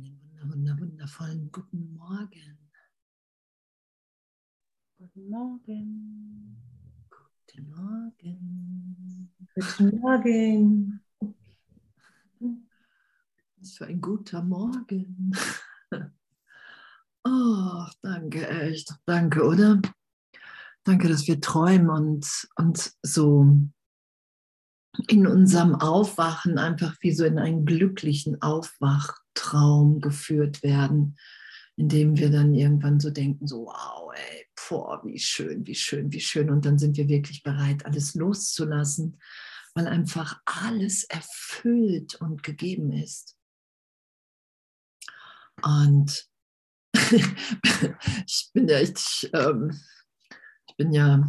[0.00, 2.58] Einen wunder, wunder, wundervollen guten Morgen.
[4.96, 6.56] Guten Morgen.
[7.10, 9.30] Guten Morgen.
[9.54, 11.04] Guten Morgen.
[13.56, 15.32] Was für ein guter Morgen.
[17.22, 18.94] Oh, danke, echt.
[19.04, 19.78] Danke, oder?
[20.84, 23.58] Danke, dass wir träumen und, und so
[25.08, 31.16] in unserem Aufwachen einfach wie so in einen glücklichen Aufwachtraum geführt werden,
[31.76, 36.12] in dem wir dann irgendwann so denken, so wow, ey, boah, wie schön, wie schön,
[36.12, 36.50] wie schön.
[36.50, 39.20] Und dann sind wir wirklich bereit, alles loszulassen,
[39.74, 43.36] weil einfach alles erfüllt und gegeben ist.
[45.62, 46.26] Und
[46.94, 49.78] ich bin ja echt, ähm,
[50.66, 51.26] ich bin ja,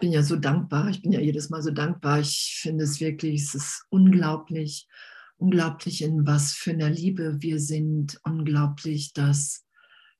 [0.00, 0.88] bin ja so dankbar.
[0.88, 2.20] Ich bin ja jedes Mal so dankbar.
[2.20, 4.88] Ich finde es wirklich, es ist unglaublich,
[5.36, 8.18] unglaublich, in was für einer Liebe wir sind.
[8.24, 9.64] Unglaublich, dass,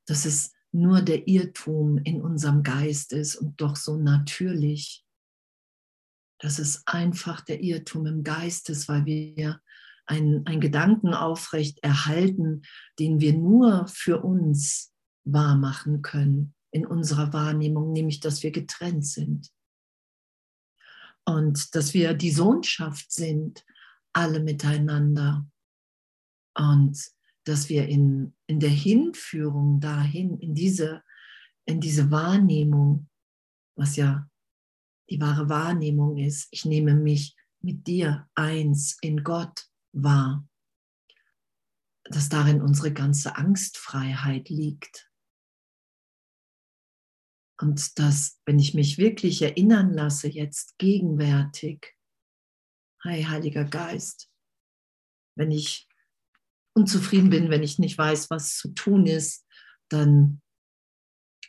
[0.07, 5.05] dass es nur der Irrtum in unserem Geist ist und doch so natürlich.
[6.39, 9.61] Dass es einfach der Irrtum im Geist ist, weil wir
[10.07, 12.63] einen, einen Gedanken aufrecht erhalten,
[12.99, 14.93] den wir nur für uns
[15.25, 19.51] wahr machen können in unserer Wahrnehmung, nämlich dass wir getrennt sind.
[21.31, 23.65] Und dass wir die Sohnschaft sind,
[24.13, 25.47] alle miteinander.
[26.55, 26.99] Und
[27.45, 31.03] dass wir in, in der Hinführung dahin, in diese,
[31.67, 33.09] in diese Wahrnehmung,
[33.77, 34.29] was ja
[35.09, 40.47] die wahre Wahrnehmung ist, ich nehme mich mit dir eins in Gott wahr,
[42.05, 45.10] dass darin unsere ganze Angstfreiheit liegt.
[47.61, 51.95] Und dass, wenn ich mich wirklich erinnern lasse, jetzt gegenwärtig,
[53.03, 54.31] hey Heiliger Geist,
[55.37, 55.89] wenn ich
[56.75, 59.47] unzufrieden bin, wenn ich nicht weiß, was zu tun ist,
[59.89, 60.41] dann,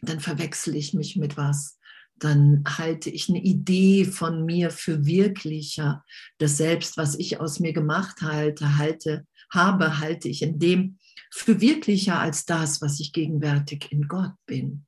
[0.02, 1.80] dann verwechsel ich mich mit was
[2.22, 6.06] dann halte ich eine Idee von mir für wirklicher.
[6.38, 11.00] Das Selbst, was ich aus mir gemacht halte, halte, habe, halte ich in dem
[11.32, 14.86] für wirklicher als das, was ich gegenwärtig in Gott bin.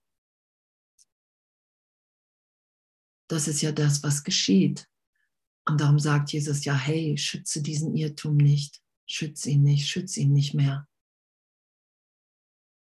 [3.33, 4.87] Das ist ja das, was geschieht.
[5.67, 10.33] Und darum sagt Jesus ja, hey, schütze diesen Irrtum nicht, schütze ihn nicht, schütze ihn
[10.33, 10.87] nicht mehr.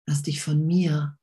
[0.07, 1.17] Lass dich von mir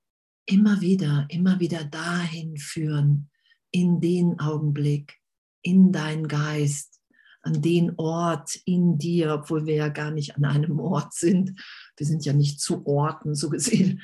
[0.44, 3.30] immer wieder, immer wieder dahin führen,
[3.70, 5.18] in den Augenblick,
[5.62, 7.00] in deinen Geist,
[7.40, 11.58] an den Ort in dir, obwohl wir ja gar nicht an einem Ort sind.
[11.96, 14.02] Wir sind ja nicht zu Orten so gesehen,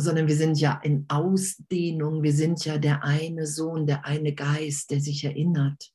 [0.00, 2.22] sondern wir sind ja in Ausdehnung.
[2.22, 5.92] Wir sind ja der eine Sohn, der eine Geist, der sich erinnert.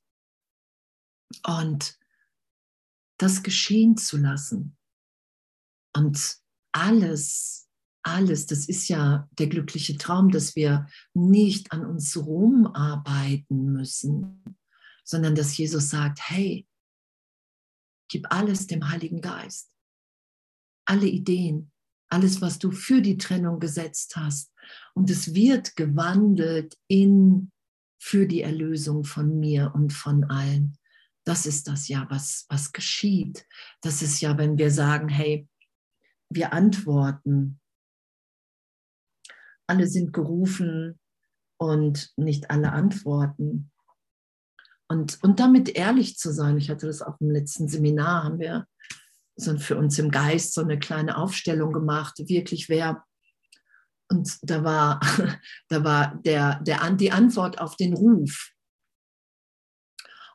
[1.46, 1.98] Und
[3.18, 4.78] das geschehen zu lassen
[5.96, 6.38] und
[6.72, 7.66] alles
[8.06, 14.44] alles, das ist ja der glückliche Traum, dass wir nicht an uns rumarbeiten müssen,
[15.04, 16.68] sondern dass Jesus sagt, hey,
[18.08, 19.74] gib alles dem Heiligen Geist.
[20.88, 21.72] Alle Ideen,
[22.10, 24.52] alles, was du für die Trennung gesetzt hast.
[24.94, 27.52] Und es wird gewandelt in
[28.00, 30.78] für die Erlösung von mir und von allen.
[31.24, 33.48] Das ist das ja, was, was geschieht.
[33.82, 35.48] Das ist ja, wenn wir sagen, hey,
[36.30, 37.60] wir antworten
[39.68, 41.00] alle sind gerufen
[41.58, 43.72] und nicht alle antworten.
[44.88, 48.68] Und, und damit ehrlich zu sein, ich hatte das auch im letzten Seminar, haben wir
[49.36, 53.04] so für uns im Geist so eine kleine Aufstellung gemacht, wirklich wer.
[54.10, 55.00] Und da war,
[55.70, 58.52] da war der, der, die Antwort auf den Ruf.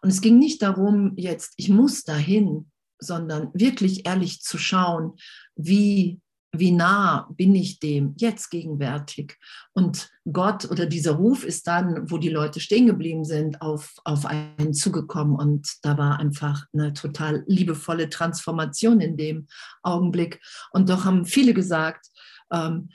[0.03, 5.17] Und es ging nicht darum, jetzt, ich muss dahin, sondern wirklich ehrlich zu schauen,
[5.57, 6.21] wie
[6.53, 9.39] wie nah bin ich dem jetzt gegenwärtig?
[9.73, 14.27] Und Gott oder dieser Ruf ist dann, wo die Leute stehen geblieben sind, auf, auf
[14.27, 15.37] einen zugekommen.
[15.37, 19.47] Und da war einfach eine total liebevolle Transformation in dem
[19.83, 20.41] Augenblick.
[20.73, 22.09] Und doch haben viele gesagt,
[22.53, 22.91] ähm,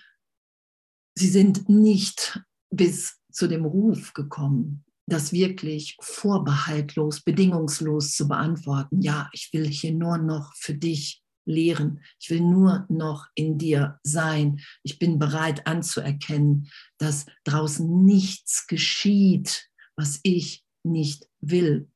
[1.15, 9.01] sie sind nicht bis zu dem Ruf gekommen, das wirklich vorbehaltlos, bedingungslos zu beantworten.
[9.01, 12.01] Ja, ich will hier nur noch für dich lehren.
[12.19, 14.59] Ich will nur noch in dir sein.
[14.83, 21.89] Ich bin bereit anzuerkennen, dass draußen nichts geschieht, was ich nicht will.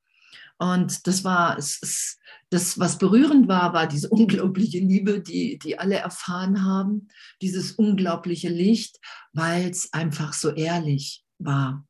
[0.57, 2.19] Und das war, es,
[2.50, 7.07] das, was berührend war, war diese unglaubliche Liebe, die, die alle erfahren haben,
[7.42, 9.00] dieses unglaubliche Licht,
[9.34, 11.86] weil es einfach so ehrlich war.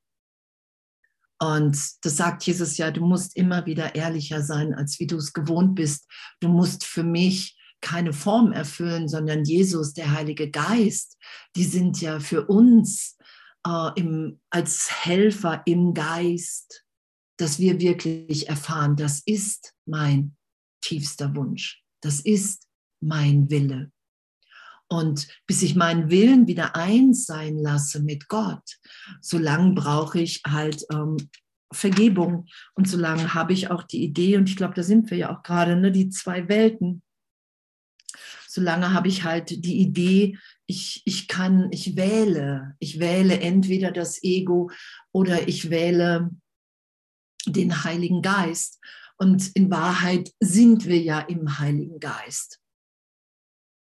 [1.41, 5.33] Und das sagt Jesus ja, du musst immer wieder ehrlicher sein, als wie du es
[5.33, 6.05] gewohnt bist.
[6.41, 11.17] Du musst für mich keine Form erfüllen, sondern Jesus, der Heilige Geist,
[11.55, 13.17] die sind ja für uns
[13.65, 16.85] äh, im, als Helfer im Geist,
[17.37, 20.35] dass wir wirklich erfahren, das ist mein
[20.81, 22.67] tiefster Wunsch, das ist
[23.01, 23.91] mein Wille.
[24.91, 28.79] Und bis ich meinen Willen wieder eins sein lasse mit Gott,
[29.21, 31.17] solange brauche ich halt ähm,
[31.71, 32.47] Vergebung.
[32.73, 35.43] Und solange habe ich auch die Idee, und ich glaube, da sind wir ja auch
[35.43, 37.03] gerade, ne, die zwei Welten.
[38.47, 44.23] Solange habe ich halt die Idee, ich, ich kann, ich wähle, ich wähle entweder das
[44.23, 44.71] Ego
[45.11, 46.31] oder ich wähle
[47.45, 48.79] den Heiligen Geist.
[49.17, 52.59] Und in Wahrheit sind wir ja im Heiligen Geist.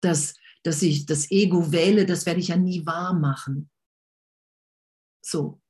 [0.02, 3.70] Das, dass ich das Ego wähle, das werde ich ja nie wahr machen.
[5.22, 5.62] So.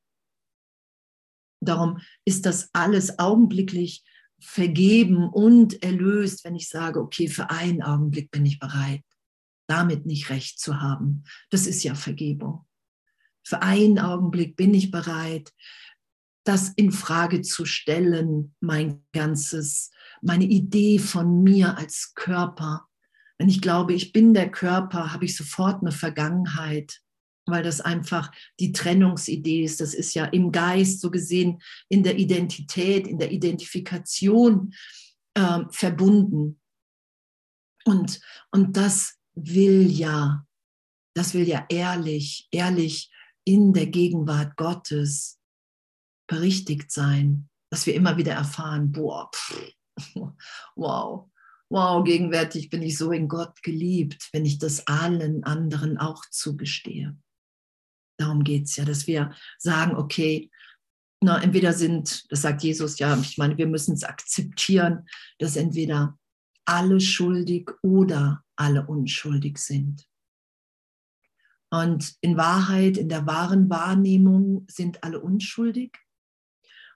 [1.61, 4.03] Darum ist das alles augenblicklich
[4.39, 9.03] vergeben und erlöst, wenn ich sage, okay, für einen Augenblick bin ich bereit,
[9.67, 11.23] damit nicht recht zu haben.
[11.49, 12.65] Das ist ja Vergebung.
[13.45, 15.53] Für einen Augenblick bin ich bereit,
[16.45, 19.91] das in Frage zu stellen, mein ganzes,
[20.21, 22.87] meine Idee von mir als Körper,
[23.37, 27.01] wenn ich glaube, ich bin der Körper, habe ich sofort eine Vergangenheit,
[27.45, 29.81] weil das einfach die Trennungsidee ist.
[29.81, 34.73] Das ist ja im Geist so gesehen, in der Identität, in der Identifikation
[35.33, 36.59] äh, verbunden.
[37.85, 38.21] Und,
[38.51, 40.45] und das will ja,
[41.15, 43.11] das will ja ehrlich, ehrlich
[43.45, 45.39] in der Gegenwart Gottes
[46.27, 49.73] berichtigt sein, dass wir immer wieder erfahren, boah, pff,
[50.75, 51.29] wow,
[51.73, 57.17] wow, gegenwärtig bin ich so in Gott geliebt, wenn ich das allen anderen auch zugestehe.
[58.19, 60.51] Darum geht es ja, dass wir sagen, okay,
[61.19, 65.07] na, entweder sind, das sagt Jesus ja, ich meine, wir müssen es akzeptieren,
[65.39, 66.19] dass entweder
[66.65, 70.05] alle schuldig oder alle unschuldig sind.
[71.71, 75.97] Und in Wahrheit, in der wahren Wahrnehmung sind alle unschuldig.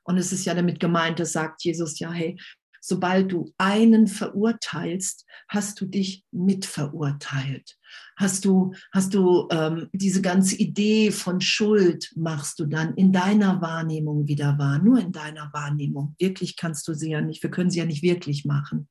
[0.04, 2.38] Und es ist ja damit gemeint, das sagt Jesus ja, hey,
[2.88, 7.78] sobald du einen verurteilst, hast du dich mitverurteilt.
[8.16, 13.62] Hast du, hast du ähm, diese ganze Idee von Schuld, machst du dann in deiner
[13.62, 16.16] Wahrnehmung wieder wahr, nur in deiner Wahrnehmung.
[16.18, 18.88] Wirklich kannst du sie ja nicht, wir können sie ja nicht wirklich machen.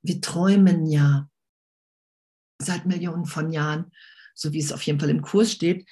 [0.00, 1.28] Wir träumen ja
[2.58, 3.90] seit Millionen von Jahren,
[4.34, 5.86] so wie es auf jeden Fall im Kurs steht,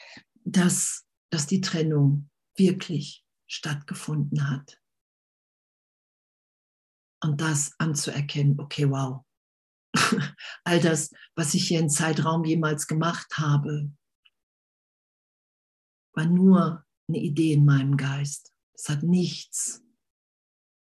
[0.46, 4.81] dass, dass die Trennung wirklich stattgefunden hat
[7.22, 9.24] und das anzuerkennen, okay, wow,
[10.64, 13.90] all das, was ich hier im Zeitraum jemals gemacht habe,
[16.14, 18.52] war nur eine Idee in meinem Geist.
[18.74, 19.82] Es hat nichts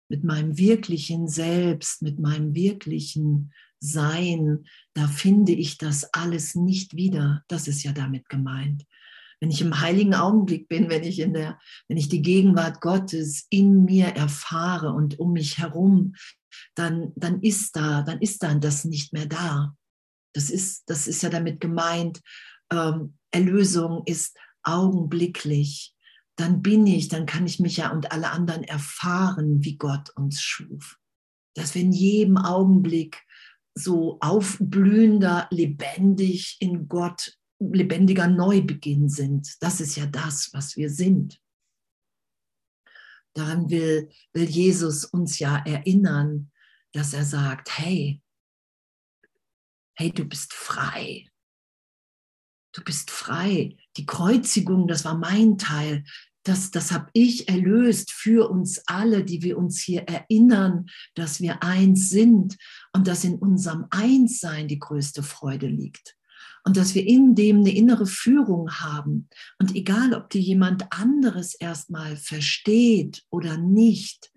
[0.10, 7.44] mit meinem wirklichen Selbst, mit meinem wirklichen Sein, da finde ich das alles nicht wieder.
[7.48, 8.86] Das ist ja damit gemeint
[9.42, 13.48] wenn ich im heiligen Augenblick bin, wenn ich in der, wenn ich die Gegenwart Gottes
[13.50, 16.14] in mir erfahre und um mich herum,
[16.76, 19.76] dann, dann ist da, dann ist dann das nicht mehr da.
[20.34, 22.22] Das ist, das ist ja damit gemeint,
[22.72, 25.96] ähm, Erlösung ist augenblicklich.
[26.36, 30.40] Dann bin ich, dann kann ich mich ja und alle anderen erfahren, wie Gott uns
[30.40, 30.98] schuf.
[31.56, 33.24] Dass wir in jedem Augenblick
[33.74, 39.62] so aufblühender, lebendig in Gott lebendiger Neubeginn sind.
[39.62, 41.40] Das ist ja das, was wir sind.
[43.34, 46.52] Daran will, will Jesus uns ja erinnern,
[46.92, 48.22] dass er sagt, hey,
[49.96, 51.30] hey, du bist frei.
[52.74, 53.78] Du bist frei.
[53.98, 56.04] Die Kreuzigung, das war mein Teil.
[56.44, 61.62] Das, das habe ich erlöst für uns alle, die wir uns hier erinnern, dass wir
[61.62, 62.58] eins sind
[62.94, 66.18] und dass in unserem Einssein die größte Freude liegt
[66.64, 69.28] und dass wir in dem eine innere Führung haben.
[69.60, 74.32] Und egal, ob die jemand anderes erstmal versteht oder nicht,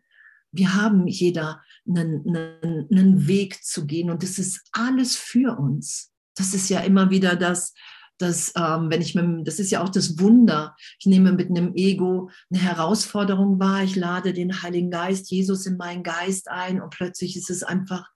[0.52, 6.12] wir haben jeder einen, einen, einen Weg zu gehen und das ist alles für uns.
[6.36, 7.74] Das ist ja immer wieder das,
[8.18, 11.74] dass ähm, wenn ich mit, das ist ja auch das Wunder, ich nehme mit einem
[11.74, 16.90] Ego eine Herausforderung wahr, ich lade den Heiligen Geist, Jesus in meinen Geist ein und
[16.90, 18.08] plötzlich ist es einfach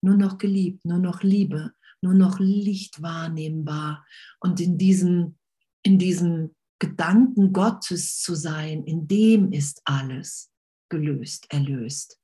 [0.00, 4.06] nur noch geliebt, nur noch Liebe nur noch Licht wahrnehmbar
[4.40, 5.38] und in diesem,
[5.82, 10.50] in diesem Gedanken Gottes zu sein, in dem ist alles
[10.88, 12.18] gelöst, erlöst.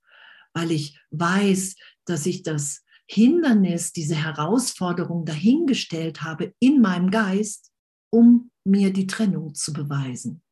[0.53, 7.71] Weil ich weiß, dass ich das Hindernis, diese Herausforderung dahingestellt habe in meinem Geist,
[8.11, 10.43] um mir die Trennung zu beweisen.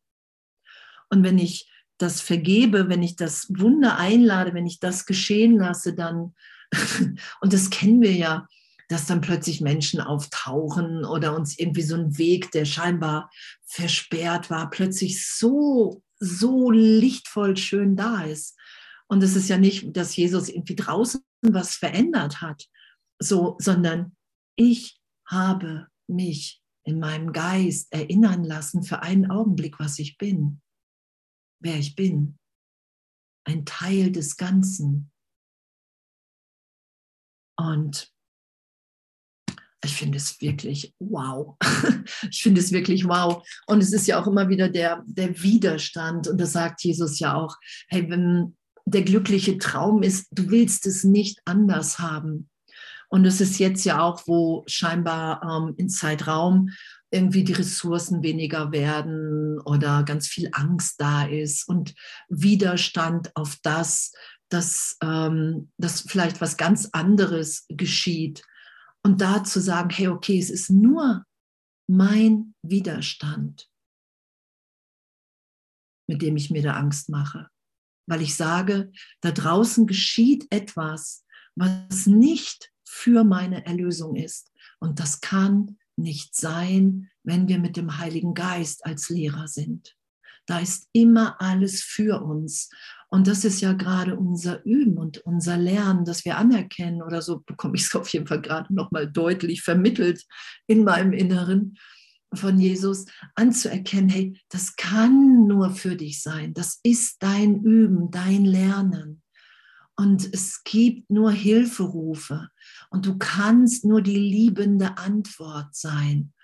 [1.11, 5.95] Und wenn ich das vergebe, wenn ich das Wunder einlade, wenn ich das geschehen lasse,
[5.95, 6.35] dann
[7.41, 8.47] Und das kennen wir ja,
[8.89, 13.31] dass dann plötzlich Menschen auftauchen oder uns irgendwie so ein Weg, der scheinbar
[13.65, 18.57] versperrt war, plötzlich so, so lichtvoll schön da ist.
[19.09, 22.67] Und es ist ja nicht, dass Jesus irgendwie draußen was verändert hat,
[23.19, 24.17] so, sondern
[24.57, 30.61] ich habe mich in meinem Geist erinnern lassen für einen Augenblick, was ich bin,
[31.61, 32.39] wer ich bin,
[33.45, 35.11] ein Teil des Ganzen.
[37.57, 38.13] Und
[39.87, 41.57] ich finde es wirklich wow.
[42.31, 43.47] Ich finde es wirklich wow.
[43.67, 46.29] Und es ist ja auch immer wieder der, der Widerstand.
[46.29, 47.57] Und das sagt Jesus ja auch,
[47.89, 52.49] hey, wenn der glückliche Traum ist, du willst es nicht anders haben.
[53.09, 56.71] Und es ist jetzt ja auch, wo scheinbar ähm, in Zeitraum
[57.11, 61.95] irgendwie die Ressourcen weniger werden oder ganz viel Angst da ist und
[62.29, 64.13] Widerstand auf das,
[64.49, 68.43] dass, ähm, dass vielleicht was ganz anderes geschieht.
[69.07, 71.25] Und da zu sagen, hey, okay, es ist nur
[71.89, 73.71] mein Widerstand,
[76.09, 77.49] mit dem ich mir da Angst mache.
[78.09, 84.51] Weil ich sage, da draußen geschieht etwas, was nicht für meine Erlösung ist.
[84.81, 89.97] Und das kann nicht sein, wenn wir mit dem Heiligen Geist als Lehrer sind.
[90.47, 92.71] Da ist immer alles für uns.
[93.09, 97.41] Und das ist ja gerade unser Üben und unser Lernen, dass wir anerkennen oder so
[97.47, 100.25] bekomme ich es auf jeden Fall gerade nochmal deutlich vermittelt
[100.67, 101.77] in meinem Inneren
[102.35, 106.55] von Jesus, anzuerkennen, hey, das kann nur für dich sein.
[106.55, 109.23] Das ist dein Üben, dein Lernen.
[109.97, 112.51] Und es gibt nur Hilferufe
[112.91, 116.35] und du kannst nur die liebende Antwort sein.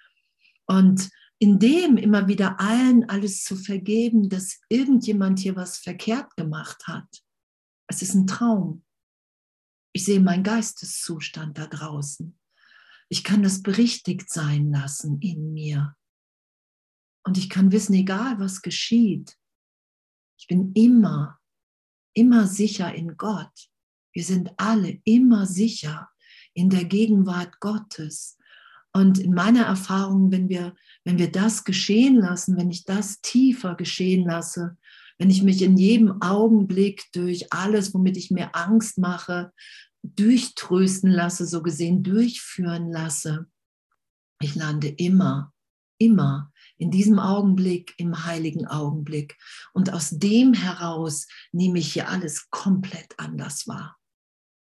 [0.67, 1.11] Und
[1.43, 7.25] in dem immer wieder allen alles zu vergeben, dass irgendjemand hier was verkehrt gemacht hat.
[7.89, 8.85] Es ist ein Traum.
[9.93, 12.39] Ich sehe meinen Geisteszustand da draußen.
[13.09, 15.97] Ich kann das berichtigt sein lassen in mir.
[17.25, 19.37] Und ich kann wissen, egal was geschieht,
[20.39, 21.41] ich bin immer,
[22.15, 23.69] immer sicher in Gott.
[24.13, 26.09] Wir sind alle immer sicher
[26.55, 28.39] in der Gegenwart Gottes.
[28.95, 33.75] Und in meiner Erfahrung, wenn wir, wenn wir das geschehen lassen, wenn ich das tiefer
[33.75, 34.77] geschehen lasse,
[35.19, 39.53] wenn ich mich in jedem Augenblick durch alles, womit ich mir Angst mache,
[40.03, 43.47] durchtrösten lasse, so gesehen durchführen lasse,
[44.41, 45.53] ich lande immer,
[45.99, 49.39] immer in diesem Augenblick, im heiligen Augenblick.
[49.73, 53.97] Und aus dem heraus nehme ich hier alles komplett anders wahr.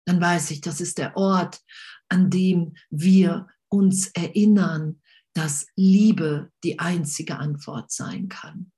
[0.06, 1.62] Dann weiß ich, das ist der Ort,
[2.10, 5.02] an dem wir uns erinnern,
[5.34, 8.72] dass Liebe die einzige Antwort sein kann,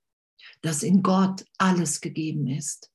[0.61, 2.91] dass in Gott alles gegeben ist,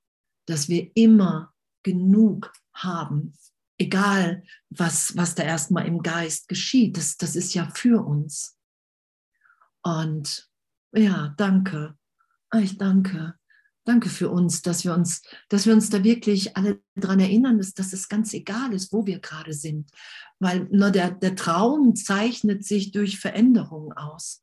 [0.46, 3.32] dass wir immer genug haben,
[3.78, 8.58] egal was, was da erstmal im Geist geschieht, das, das ist ja für uns.
[9.82, 10.50] Und
[10.92, 11.96] ja, danke.
[12.54, 13.35] Ich danke.
[13.86, 17.72] Danke für uns, dass wir uns, dass wir uns da wirklich alle daran erinnern, dass,
[17.72, 19.92] dass es ganz egal ist, wo wir gerade sind.
[20.40, 24.42] Weil nur der, der Traum zeichnet sich durch Veränderung aus.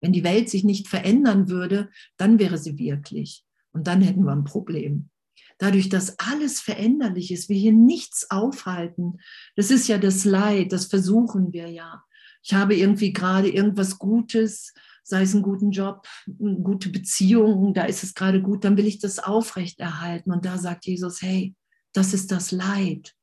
[0.00, 3.44] Wenn die Welt sich nicht verändern würde, dann wäre sie wirklich.
[3.70, 5.10] Und dann hätten wir ein Problem.
[5.58, 9.20] Dadurch, dass alles veränderlich ist, wir hier nichts aufhalten,
[9.54, 12.02] das ist ja das Leid, das versuchen wir ja.
[12.42, 14.72] Ich habe irgendwie gerade irgendwas Gutes,
[15.08, 18.98] sei es einen guten Job, gute Beziehung, da ist es gerade gut, dann will ich
[18.98, 20.30] das aufrechterhalten.
[20.30, 21.56] Und da sagt Jesus, hey,
[21.94, 23.16] das ist das Leid.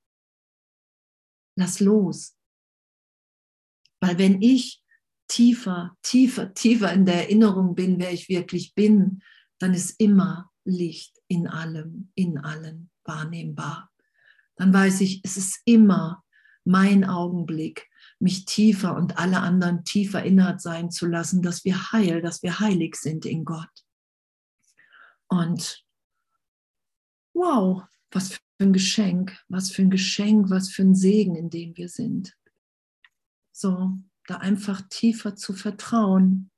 [1.55, 2.35] Lass los.
[4.01, 4.81] Weil wenn ich
[5.27, 9.21] tiefer, tiefer, tiefer in der Erinnerung bin, wer ich wirklich bin,
[9.59, 13.91] dann ist immer Licht in allem, in allen wahrnehmbar.
[14.55, 16.23] Dann weiß ich, es ist immer
[16.63, 17.87] mein Augenblick,
[18.19, 22.59] mich tiefer und alle anderen tiefer erinnert sein zu lassen, dass wir heil, dass wir
[22.59, 23.85] heilig sind in Gott.
[25.27, 25.85] Und
[27.33, 31.75] wow, was für ein Geschenk, was für ein Geschenk, was für ein Segen, in dem
[31.75, 32.37] wir sind.
[33.51, 36.51] So, da einfach tiefer zu vertrauen.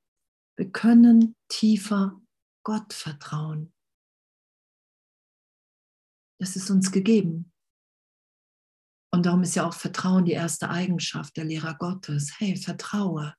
[0.55, 2.19] Wir können tiefer
[2.63, 3.73] Gott vertrauen.
[6.39, 7.51] Das ist uns gegeben.
[9.13, 12.39] Und darum ist ja auch Vertrauen die erste Eigenschaft der Lehrer Gottes.
[12.39, 13.33] Hey, vertraue,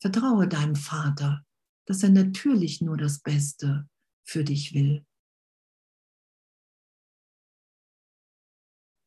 [0.00, 1.44] vertraue deinem Vater,
[1.86, 3.88] dass er natürlich nur das Beste
[4.26, 5.04] für dich will.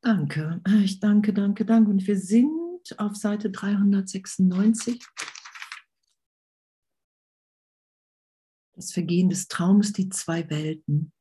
[0.01, 1.91] Danke, ich danke, danke, danke.
[1.91, 5.03] Und wir sind auf Seite 396.
[8.75, 11.11] Das Vergehen des Traums, die zwei Welten.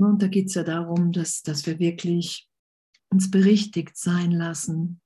[0.00, 2.48] Und da geht es ja darum, dass, dass wir wirklich
[3.10, 5.00] uns berichtigt sein lassen.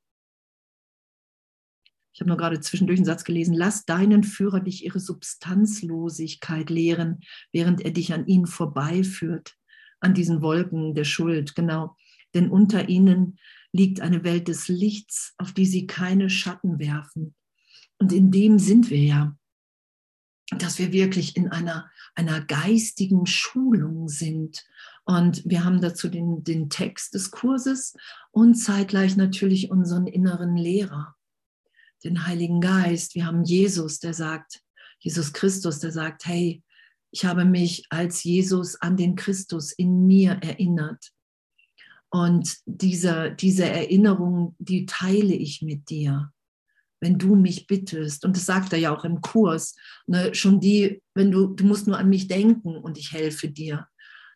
[2.13, 7.21] Ich habe nur gerade zwischendurch einen Satz gelesen, lass deinen Führer dich ihre Substanzlosigkeit lehren,
[7.51, 9.57] während er dich an ihnen vorbeiführt,
[9.99, 11.97] an diesen Wolken der Schuld, genau.
[12.35, 13.39] Denn unter ihnen
[13.73, 17.35] liegt eine Welt des Lichts, auf die sie keine Schatten werfen.
[17.99, 19.37] Und in dem sind wir ja,
[20.51, 24.65] dass wir wirklich in einer, einer geistigen Schulung sind.
[25.05, 27.95] Und wir haben dazu den, den Text des Kurses
[28.31, 31.15] und zeitgleich natürlich unseren inneren Lehrer,
[32.05, 33.15] den Heiligen Geist.
[33.15, 34.61] Wir haben Jesus, der sagt,
[35.01, 36.63] Jesus Christus, der sagt, hey,
[37.11, 41.11] ich habe mich als Jesus an den Christus in mir erinnert.
[42.11, 46.33] Und diese, diese Erinnerung, die teile ich mit dir
[47.05, 48.25] wenn du mich bittest.
[48.25, 49.77] Und das sagt er ja auch im Kurs.
[50.07, 53.87] Ne, schon die, wenn du, du musst nur an mich denken und ich helfe dir.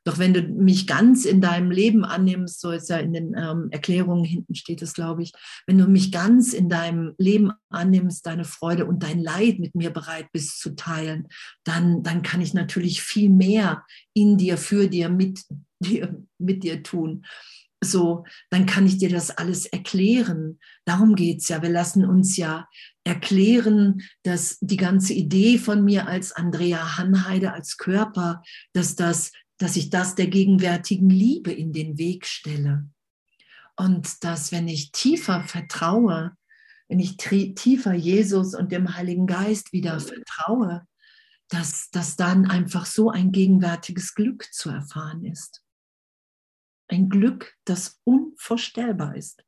[0.09, 3.69] Doch wenn du mich ganz in deinem Leben annimmst, so ist ja in den ähm,
[3.71, 5.33] Erklärungen hinten steht es, glaube ich,
[5.67, 9.91] wenn du mich ganz in deinem Leben annimmst, deine Freude und dein Leid mit mir
[9.91, 11.29] bereit bist zu teilen,
[11.63, 13.85] dann, dann kann ich natürlich viel mehr
[14.15, 15.43] in dir, für dir, mit
[15.79, 17.27] dir, mit dir tun
[17.85, 20.59] so, dann kann ich dir das alles erklären.
[20.85, 21.63] Darum geht es ja.
[21.63, 22.67] Wir lassen uns ja
[23.05, 29.77] erklären, dass die ganze Idee von mir als Andrea Hanheide, als Körper, dass, das, dass
[29.77, 32.89] ich das der gegenwärtigen Liebe in den Weg stelle.
[33.77, 36.37] Und dass, wenn ich tiefer vertraue,
[36.89, 40.87] wenn ich tiefer Jesus und dem Heiligen Geist wieder vertraue,
[41.49, 45.63] dass, dass dann einfach so ein gegenwärtiges Glück zu erfahren ist.
[46.89, 49.45] Ein Glück, das unvorstellbar ist.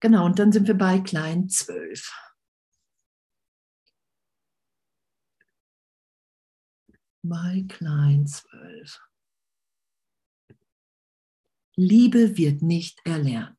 [0.00, 2.12] Genau, und dann sind wir bei klein 12.
[7.26, 9.00] Bei klein 12.
[11.74, 13.56] Liebe wird nicht erlernt.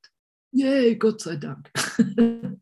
[0.51, 1.71] Yay, Gott sei Dank.
[1.97, 2.59] wenn,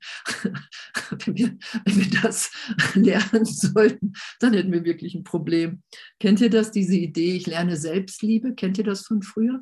[1.26, 2.52] wir, wenn wir das
[2.94, 5.84] lernen sollten, dann hätten wir wirklich ein Problem.
[6.22, 8.56] Kennt ihr das, diese Idee, ich lerne Selbstliebe?
[8.56, 9.62] Kennt ihr das von früher?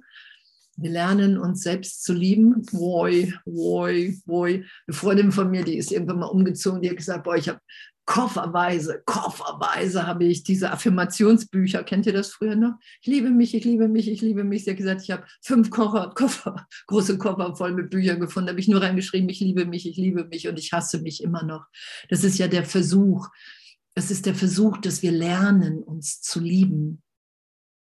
[0.77, 2.61] Wir lernen uns selbst zu lieben.
[2.71, 4.63] Woi, woi, woi.
[4.87, 7.59] Eine Freundin von mir, die ist irgendwann mal umgezogen, die hat gesagt, boah, ich habe
[8.05, 11.83] kofferweise, kofferweise habe ich diese Affirmationsbücher.
[11.83, 12.73] Kennt ihr das früher noch?
[13.01, 14.63] Ich liebe mich, ich liebe mich, ich liebe mich.
[14.63, 18.47] Sie hat gesagt, ich habe fünf Koffer, Koffer, große Koffer voll mit Büchern gefunden.
[18.47, 21.23] Da habe ich nur reingeschrieben, ich liebe mich, ich liebe mich und ich hasse mich
[21.23, 21.65] immer noch.
[22.09, 23.29] Das ist ja der Versuch.
[23.93, 27.01] Es ist der Versuch, dass wir lernen, uns zu lieben.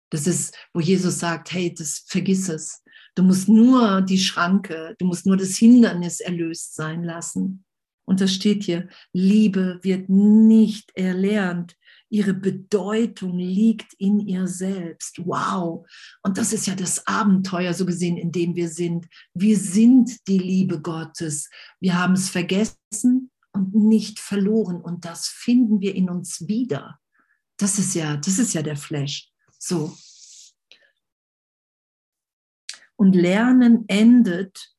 [0.09, 2.83] Das ist, wo Jesus sagt, hey, das vergiss es.
[3.15, 7.65] Du musst nur die Schranke, du musst nur das Hindernis erlöst sein lassen.
[8.05, 11.75] Und das steht hier, Liebe wird nicht erlernt.
[12.09, 15.25] Ihre Bedeutung liegt in ihr selbst.
[15.25, 15.87] Wow.
[16.21, 19.07] Und das ist ja das Abenteuer, so gesehen, in dem wir sind.
[19.33, 21.49] Wir sind die Liebe Gottes.
[21.79, 24.81] Wir haben es vergessen und nicht verloren.
[24.81, 26.99] Und das finden wir in uns wieder.
[27.57, 29.31] Das ist ja, das ist ja der Flash.
[29.57, 29.95] So.
[32.95, 34.72] Und Lernen endet,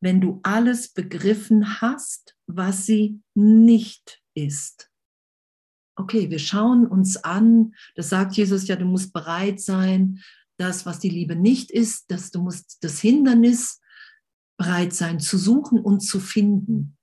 [0.00, 4.90] wenn du alles begriffen hast was sie nicht ist.
[5.96, 10.22] Okay, wir schauen uns an, das sagt Jesus ja, du musst bereit sein,
[10.56, 13.80] das, was die Liebe nicht ist, dass du musst das Hindernis
[14.56, 16.96] bereit sein zu suchen und zu finden.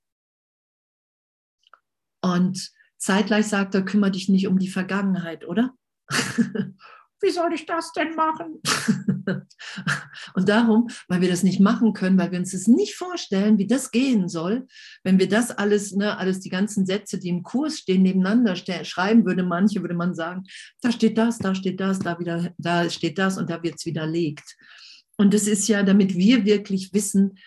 [2.22, 5.74] Und zeitgleich sagt er, kümmere dich nicht um die Vergangenheit, oder?
[7.22, 8.62] wie soll ich das denn machen?
[10.36, 13.68] und darum, weil wir das nicht machen können, weil wir uns das nicht vorstellen, wie
[13.68, 14.68] das gehen soll,
[15.04, 19.26] wenn wir das alles, ne, alles die ganzen Sätze, die im Kurs stehen, nebeneinander schreiben
[19.26, 20.44] würde, manche würde man sagen,
[20.82, 23.86] da steht das, da steht das, da wieder, da steht das und da wird es
[23.86, 24.56] widerlegt.
[25.18, 27.38] Und das ist ja, damit wir wirklich wissen,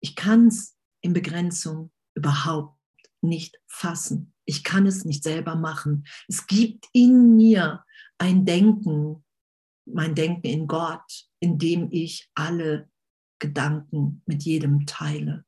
[0.00, 2.78] ich kann es in Begrenzung überhaupt
[3.22, 4.34] nicht fassen.
[4.44, 6.06] Ich kann es nicht selber machen.
[6.28, 7.84] Es gibt in mir
[8.20, 9.24] ein Denken,
[9.86, 12.88] mein Denken in Gott, in dem ich alle
[13.40, 15.44] Gedanken mit jedem teile.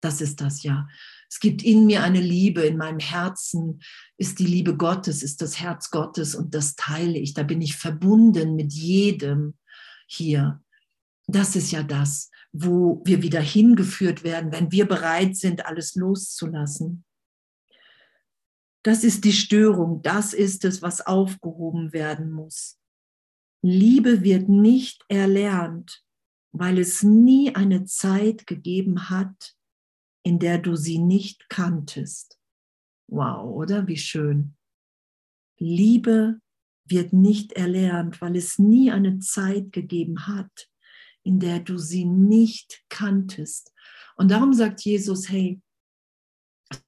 [0.00, 0.86] Das ist das ja.
[1.28, 3.82] Es gibt in mir eine Liebe, in meinem Herzen
[4.18, 7.34] ist die Liebe Gottes, ist das Herz Gottes und das teile ich.
[7.34, 9.54] Da bin ich verbunden mit jedem
[10.06, 10.62] hier.
[11.26, 17.04] Das ist ja das, wo wir wieder hingeführt werden, wenn wir bereit sind, alles loszulassen.
[18.84, 22.78] Das ist die Störung, das ist es, was aufgehoben werden muss.
[23.62, 26.04] Liebe wird nicht erlernt,
[26.52, 29.56] weil es nie eine Zeit gegeben hat,
[30.22, 32.38] in der du sie nicht kanntest.
[33.08, 33.86] Wow, oder?
[33.88, 34.54] Wie schön.
[35.58, 36.40] Liebe
[36.84, 40.68] wird nicht erlernt, weil es nie eine Zeit gegeben hat,
[41.22, 43.72] in der du sie nicht kanntest.
[44.16, 45.62] Und darum sagt Jesus, hey,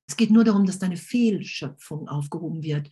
[0.06, 2.90] es geht nur darum, dass deine Fehlschöpfung aufgehoben wird.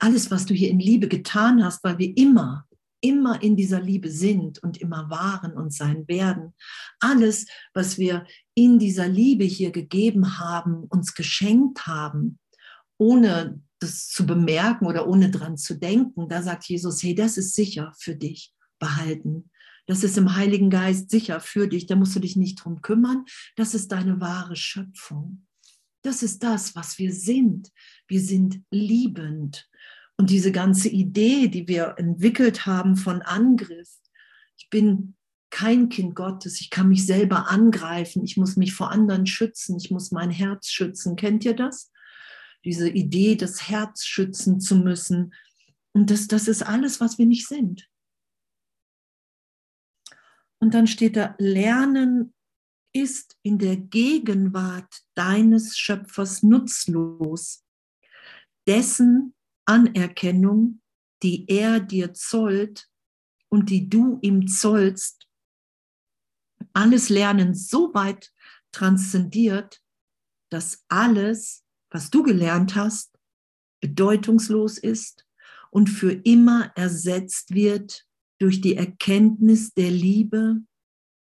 [0.00, 2.66] Alles, was du hier in Liebe getan hast, weil wir immer,
[3.00, 6.54] immer in dieser Liebe sind und immer waren und sein werden.
[6.98, 12.38] Alles, was wir in dieser Liebe hier gegeben haben, uns geschenkt haben,
[12.98, 17.54] ohne das zu bemerken oder ohne dran zu denken, da sagt Jesus, hey, das ist
[17.54, 19.50] sicher für dich behalten.
[19.86, 21.86] Das ist im Heiligen Geist sicher für dich.
[21.86, 23.24] Da musst du dich nicht drum kümmern.
[23.54, 25.46] Das ist deine wahre Schöpfung.
[26.06, 27.72] Das ist das, was wir sind.
[28.06, 29.68] Wir sind liebend.
[30.16, 33.90] Und diese ganze Idee, die wir entwickelt haben von Angriff,
[34.56, 35.16] ich bin
[35.50, 39.90] kein Kind Gottes, ich kann mich selber angreifen, ich muss mich vor anderen schützen, ich
[39.90, 41.16] muss mein Herz schützen.
[41.16, 41.90] Kennt ihr das?
[42.64, 45.34] Diese Idee, das Herz schützen zu müssen.
[45.92, 47.88] Und das, das ist alles, was wir nicht sind.
[50.58, 52.32] Und dann steht da, Lernen
[52.92, 57.64] ist in der Gegenwart deines Schöpfers nutzlos,
[58.66, 60.80] dessen Anerkennung,
[61.22, 62.88] die er dir zollt
[63.48, 65.28] und die du ihm zollst,
[66.72, 68.32] alles Lernen so weit
[68.72, 69.82] transzendiert,
[70.50, 73.18] dass alles, was du gelernt hast,
[73.80, 75.26] bedeutungslos ist
[75.70, 78.06] und für immer ersetzt wird
[78.38, 80.62] durch die Erkenntnis der Liebe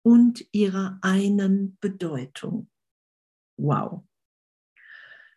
[0.04, 2.68] und ihrer einen Bedeutung.
[3.56, 4.04] Wow.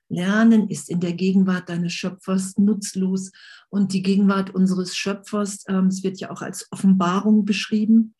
[0.09, 3.31] Lernen ist in der Gegenwart deines Schöpfers nutzlos
[3.69, 8.15] und die Gegenwart unseres Schöpfers, ähm, es wird ja auch als Offenbarung beschrieben.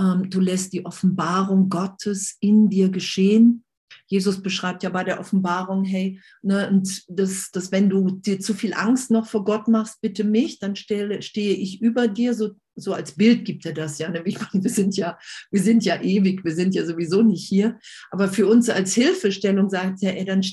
[0.00, 3.64] Ähm, du lässt die Offenbarung Gottes in dir geschehen
[4.10, 8.54] Jesus beschreibt ja bei der Offenbarung, hey, ne, und das, das, wenn du dir zu
[8.54, 12.50] viel Angst noch vor Gott machst, bitte mich, dann stehe, stehe ich über dir, so,
[12.76, 14.08] so als Bild gibt er das ja.
[14.08, 14.24] Ne?
[14.24, 15.18] Wir sind ja,
[15.50, 17.78] wir sind ja ewig, wir sind ja sowieso nicht hier.
[18.10, 20.44] Aber für uns als Hilfestellung sagt er, ey, dann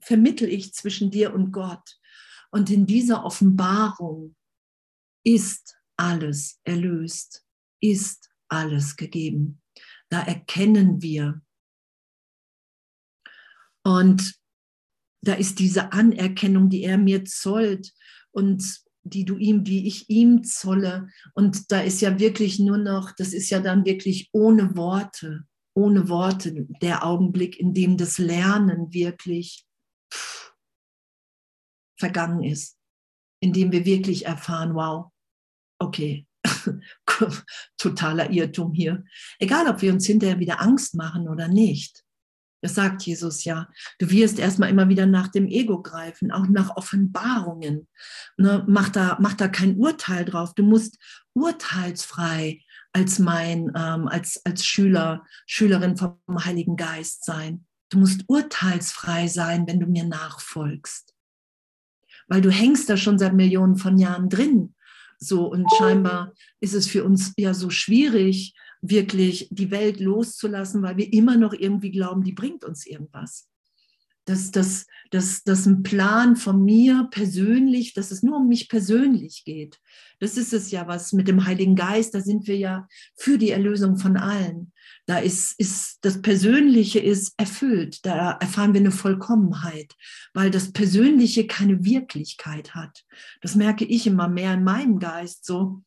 [0.00, 1.98] vermittel ich zwischen dir und Gott.
[2.50, 4.34] Und in dieser Offenbarung
[5.24, 7.44] ist alles erlöst,
[7.80, 9.60] ist alles gegeben.
[10.08, 11.42] Da erkennen wir,
[13.86, 14.34] und
[15.22, 17.92] da ist diese Anerkennung, die er mir zollt
[18.32, 21.08] und die du ihm, die ich ihm zolle.
[21.34, 26.08] Und da ist ja wirklich nur noch, das ist ja dann wirklich ohne Worte, ohne
[26.08, 29.66] Worte der Augenblick, in dem das Lernen wirklich
[31.98, 32.78] vergangen ist,
[33.40, 35.10] in dem wir wirklich erfahren, wow,
[35.78, 36.26] okay,
[37.78, 39.04] totaler Irrtum hier.
[39.38, 42.05] Egal, ob wir uns hinterher wieder Angst machen oder nicht.
[42.66, 43.68] Das sagt Jesus ja.
[44.00, 47.86] Du wirst erstmal immer wieder nach dem Ego greifen, auch nach Offenbarungen.
[48.38, 50.52] Ne, mach, da, mach da kein Urteil drauf.
[50.52, 50.98] Du musst
[51.32, 52.60] urteilsfrei
[52.92, 57.64] als mein, ähm, als, als Schüler, Schülerin vom Heiligen Geist sein.
[57.88, 61.14] Du musst urteilsfrei sein, wenn du mir nachfolgst.
[62.26, 64.74] Weil du hängst da schon seit Millionen von Jahren drin.
[65.20, 70.96] So, und scheinbar ist es für uns ja so schwierig, wirklich die Welt loszulassen, weil
[70.96, 73.48] wir immer noch irgendwie glauben, die bringt uns irgendwas.
[74.24, 79.44] Dass, dass, dass, dass ein Plan von mir persönlich, dass es nur um mich persönlich
[79.44, 79.78] geht.
[80.18, 83.50] Das ist es ja, was mit dem Heiligen Geist, da sind wir ja für die
[83.50, 84.72] Erlösung von allen.
[85.06, 89.94] Da ist, ist das Persönliche ist erfüllt, da erfahren wir eine Vollkommenheit,
[90.34, 93.04] weil das Persönliche keine Wirklichkeit hat.
[93.42, 95.82] Das merke ich immer mehr in meinem Geist so,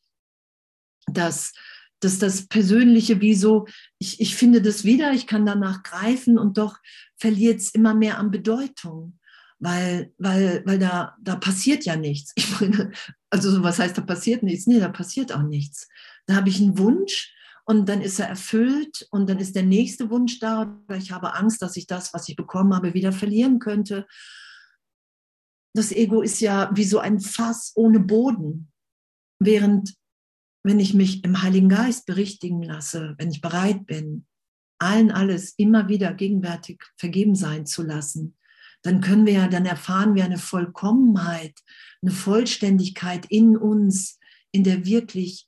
[1.14, 1.54] dass
[2.00, 6.58] dass das Persönliche wie so, ich, ich finde das wieder, ich kann danach greifen und
[6.58, 6.78] doch
[7.18, 9.20] verliert es immer mehr an Bedeutung,
[9.60, 12.34] weil, weil, weil da, da passiert ja nichts.
[12.36, 12.92] Ich meine,
[13.30, 14.68] also was heißt, da passiert nichts?
[14.68, 15.88] Nee, da passiert auch nichts.
[16.26, 17.34] Da habe ich einen Wunsch
[17.66, 21.36] und dann ist er erfüllt und dann ist der nächste Wunsch da, weil ich habe
[21.36, 24.08] Angst, dass ich das, was ich bekommen habe, wieder verlieren könnte.
[25.76, 28.72] Das Ego ist ja wie so ein Fass ohne Boden,
[29.40, 29.94] während
[30.64, 34.26] wenn ich mich im Heiligen Geist berichtigen lasse, wenn ich bereit bin,
[34.80, 38.38] allen alles immer wieder gegenwärtig vergeben sein zu lassen,
[38.82, 41.60] dann können wir ja, dann erfahren wir eine Vollkommenheit,
[42.02, 44.20] eine Vollständigkeit in uns,
[44.52, 45.48] in der wirklich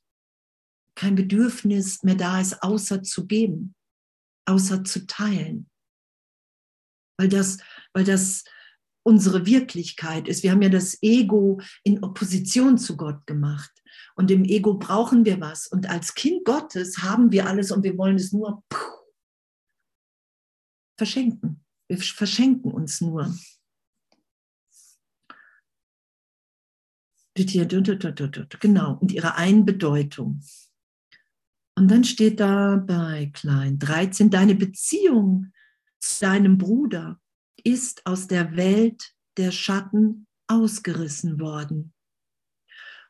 [0.95, 3.73] kein Bedürfnis mehr da ist, außer zu geben,
[4.45, 5.69] außer zu teilen.
[7.17, 7.59] Weil das,
[7.93, 8.43] weil das
[9.03, 10.43] unsere Wirklichkeit ist.
[10.43, 13.80] Wir haben ja das Ego in Opposition zu Gott gemacht.
[14.21, 15.65] Und im Ego brauchen wir was.
[15.65, 18.63] Und als Kind Gottes haben wir alles und wir wollen es nur
[20.95, 21.65] verschenken.
[21.87, 23.35] Wir verschenken uns nur.
[28.59, 30.43] Genau, und ihre Einbedeutung.
[31.75, 35.51] Und dann steht da bei Klein 13, deine Beziehung
[35.99, 37.19] zu deinem Bruder
[37.63, 41.95] ist aus der Welt der Schatten ausgerissen worden.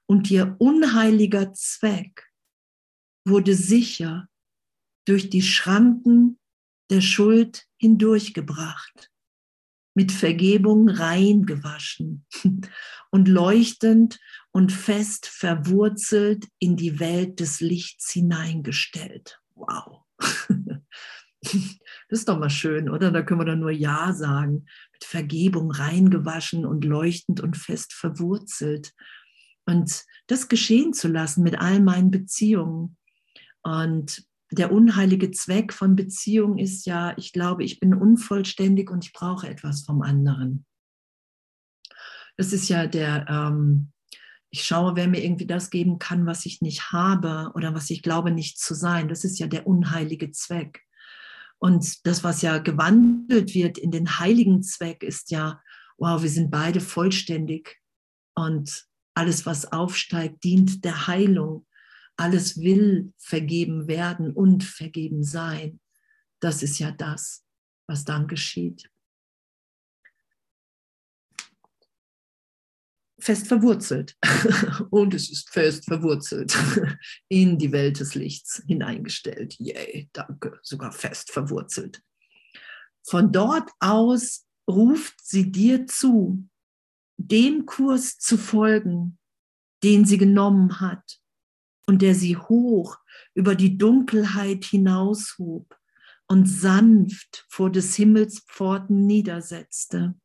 [0.08, 2.30] Und ihr unheiliger Zweck
[3.26, 4.28] wurde sicher
[5.06, 6.40] durch die Schranken
[6.90, 9.10] der Schuld hindurchgebracht,
[9.94, 12.26] mit Vergebung reingewaschen
[13.12, 14.20] und leuchtend
[14.52, 19.42] und fest verwurzelt in die Welt des Lichts hineingestellt.
[19.56, 20.04] Wow.
[21.44, 23.10] Das ist doch mal schön, oder?
[23.10, 24.66] Da können wir dann nur Ja sagen.
[24.94, 28.94] Mit Vergebung reingewaschen und leuchtend und fest verwurzelt.
[29.72, 32.98] Und das geschehen zu lassen mit all meinen Beziehungen.
[33.64, 39.14] Und der unheilige Zweck von Beziehung ist ja, ich glaube, ich bin unvollständig und ich
[39.14, 40.66] brauche etwas vom anderen.
[42.36, 43.94] Das ist ja der, ähm,
[44.50, 48.02] ich schaue, wer mir irgendwie das geben kann, was ich nicht habe oder was ich
[48.02, 49.08] glaube nicht zu sein.
[49.08, 50.82] Das ist ja der unheilige Zweck.
[51.60, 55.62] Und das, was ja gewandelt wird in den heiligen Zweck, ist ja,
[55.98, 57.78] wow, wir sind beide vollständig
[58.36, 61.66] und alles, was aufsteigt, dient der Heilung.
[62.18, 65.80] Alles will vergeben werden und vergeben sein.
[66.40, 67.44] Das ist ja das,
[67.88, 68.90] was dann geschieht.
[73.22, 74.18] fest verwurzelt.
[74.90, 76.58] Und es ist fest verwurzelt
[77.30, 79.56] in die Welt des Lichts hineingestellt.
[79.60, 82.02] Yay, danke, sogar fest verwurzelt.
[83.04, 86.48] Von dort aus ruft sie dir zu,
[87.28, 89.18] dem Kurs zu folgen,
[89.84, 91.20] den sie genommen hat
[91.88, 92.98] und der sie hoch
[93.34, 95.78] über die Dunkelheit hinaushob
[96.28, 100.16] und sanft vor des Himmels Pforten niedersetzte.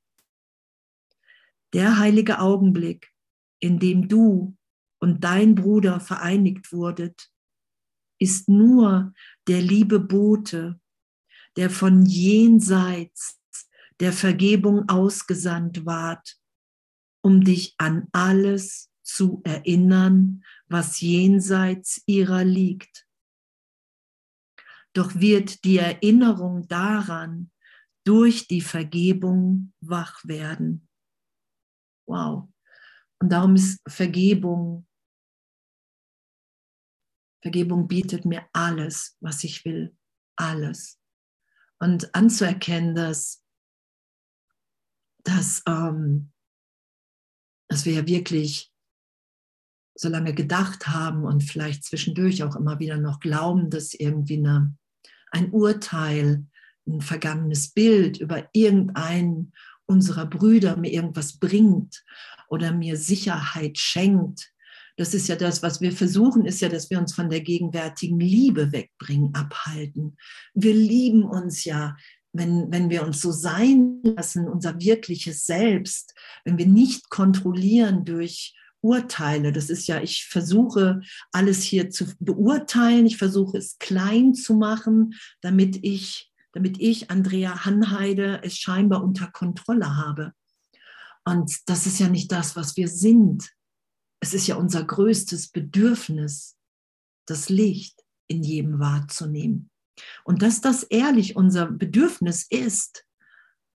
[1.73, 3.13] Der heilige Augenblick,
[3.59, 4.57] in dem du
[5.01, 7.31] und dein Bruder vereinigt wurdet,
[8.19, 9.13] ist nur
[9.47, 10.81] der liebe Bote,
[11.57, 13.41] der von jenseits
[14.01, 16.39] der Vergebung ausgesandt ward,
[17.27, 23.05] um dich an alles zu erinnern, was jenseits ihrer liegt.
[24.93, 27.51] Doch wird die Erinnerung daran
[28.05, 30.89] durch die Vergebung wach werden.
[32.07, 32.49] Wow.
[33.19, 34.87] Und darum ist Vergebung,
[37.43, 39.97] Vergebung bietet mir alles, was ich will,
[40.37, 41.01] alles.
[41.81, 43.45] Und anzuerkennen, dass,
[45.25, 46.33] dass, ähm,
[47.69, 48.73] dass wir ja wirklich
[49.95, 54.77] so lange gedacht haben und vielleicht zwischendurch auch immer wieder noch glauben, dass irgendwie eine,
[55.31, 56.45] ein Urteil,
[56.87, 59.53] ein vergangenes Bild über irgendeinen
[59.87, 62.05] unserer Brüder mir irgendwas bringt
[62.49, 64.53] oder mir Sicherheit schenkt.
[64.97, 68.19] Das ist ja das, was wir versuchen, ist ja, dass wir uns von der gegenwärtigen
[68.19, 70.17] Liebe wegbringen, abhalten.
[70.55, 71.97] Wir lieben uns ja,
[72.39, 78.55] wenn, wenn wir uns so sein lassen, unser wirkliches Selbst, wenn wir nicht kontrollieren durch
[78.81, 79.53] Urteile.
[79.53, 81.01] Das ist ja, ich versuche
[81.33, 87.67] alles hier zu beurteilen, ich versuche es klein zu machen, damit ich damit ich, Andrea
[87.67, 90.33] Hanheide, es scheinbar unter Kontrolle habe.
[91.23, 93.53] Und das ist ja nicht das, was wir sind.
[94.21, 96.57] Es ist ja unser größtes Bedürfnis,
[97.27, 99.69] das Licht in jedem wahrzunehmen.
[100.25, 103.07] Und dass das ehrlich unser Bedürfnis ist,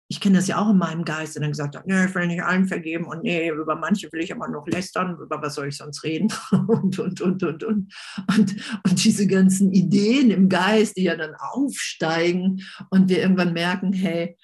[0.10, 2.27] ich kenne das ja auch in meinem Geist, und dann gesagt habe, nee, ich will
[2.27, 5.67] nicht allen vergeben und nee, über manche will ich aber noch lästern, über was soll
[5.67, 6.30] ich sonst reden
[6.67, 7.93] und, und, und, und, und.
[8.38, 13.91] Und, und diese ganzen Ideen im Geist, die ja dann aufsteigen und wir irgendwann merken,
[13.91, 14.38] hey,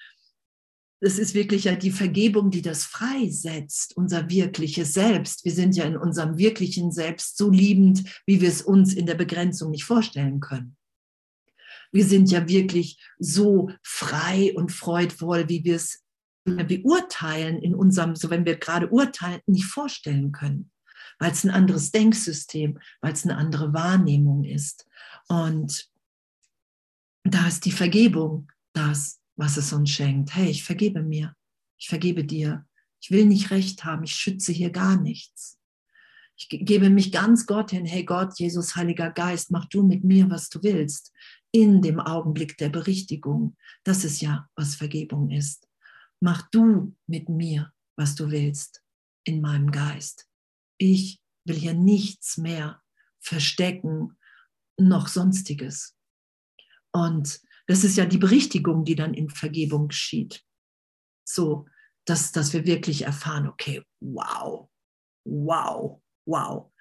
[1.00, 5.44] das ist wirklich ja die Vergebung, die das freisetzt, unser wirkliches Selbst.
[5.44, 9.14] Wir sind ja in unserem wirklichen Selbst so liebend, wie wir es uns in der
[9.14, 10.76] Begrenzung nicht vorstellen können.
[11.94, 16.02] Wir sind ja wirklich so frei und freudvoll, wie wir es
[16.44, 20.72] beurteilen in unserem, so wenn wir gerade urteilen, nicht vorstellen können,
[21.20, 24.88] weil es ein anderes Denksystem, weil es eine andere Wahrnehmung ist.
[25.28, 25.88] Und
[27.22, 30.34] da ist die Vergebung das, was es uns schenkt.
[30.34, 31.36] Hey, ich vergebe mir,
[31.78, 32.66] ich vergebe dir.
[33.00, 35.60] Ich will nicht recht haben, ich schütze hier gar nichts.
[36.36, 37.86] Ich gebe mich ganz Gott hin.
[37.86, 41.12] Hey Gott, Jesus, Heiliger Geist, mach du mit mir, was du willst
[41.54, 43.56] in dem Augenblick der Berichtigung.
[43.84, 45.68] Das ist ja, was Vergebung ist.
[46.20, 48.82] Mach du mit mir, was du willst,
[49.22, 50.28] in meinem Geist.
[50.78, 52.82] Ich will hier nichts mehr
[53.20, 54.18] verstecken,
[54.80, 55.96] noch sonstiges.
[56.92, 60.44] Und das ist ja die Berichtigung, die dann in Vergebung geschieht.
[61.24, 61.68] So,
[62.04, 64.68] dass, dass wir wirklich erfahren, okay, wow,
[65.24, 66.72] wow, wow,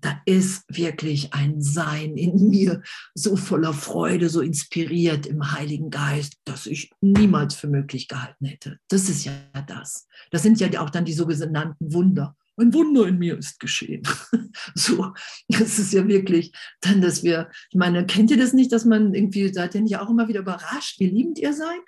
[0.00, 2.82] da ist wirklich ein Sein in mir
[3.14, 8.78] so voller Freude, so inspiriert im Heiligen Geist, dass ich niemals für möglich gehalten hätte.
[8.88, 9.32] Das ist ja
[9.66, 10.06] das.
[10.30, 12.36] Das sind ja auch dann die sogenannten Wunder.
[12.56, 14.02] Ein Wunder in mir ist geschehen.
[14.76, 15.12] So,
[15.48, 19.12] das ist ja wirklich dann, dass wir, ich meine, kennt ihr das nicht, dass man
[19.12, 21.82] irgendwie, seid ihr nicht auch immer wieder überrascht, wie liebend ihr seid?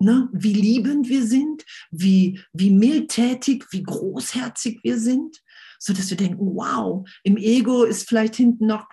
[0.00, 0.28] Ne?
[0.32, 5.40] Wie liebend wir sind, wie, wie mildtätig, wie großherzig wir sind
[5.84, 8.88] so dass wir denken, wow, im Ego ist vielleicht hinten noch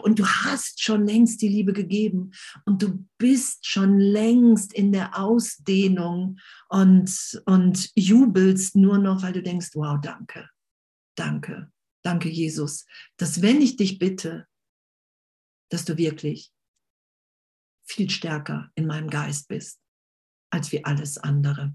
[0.00, 2.32] und du hast schon längst die Liebe gegeben
[2.64, 6.38] und du bist schon längst in der Ausdehnung
[6.70, 10.48] und, und jubelst nur noch, weil du denkst, wow, danke,
[11.14, 11.70] danke,
[12.02, 12.86] danke Jesus,
[13.18, 14.46] dass wenn ich dich bitte,
[15.70, 16.50] dass du wirklich
[17.86, 19.78] viel stärker in meinem Geist bist
[20.50, 21.74] als wie alles andere.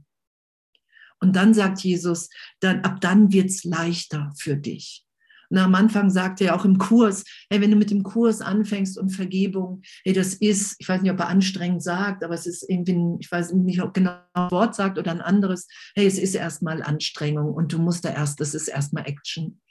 [1.24, 5.06] Und dann sagt Jesus, dann, ab dann wird es leichter für dich.
[5.50, 8.98] Und am Anfang sagt er auch im Kurs, hey, wenn du mit dem Kurs anfängst
[8.98, 12.70] und Vergebung, hey, das ist, ich weiß nicht, ob er anstrengend sagt, aber es ist
[12.70, 16.36] irgendwie, ich weiß nicht, ob genau ein Wort sagt oder ein anderes, hey, es ist
[16.36, 19.62] erstmal Anstrengung und du musst da erst, das ist erstmal Action.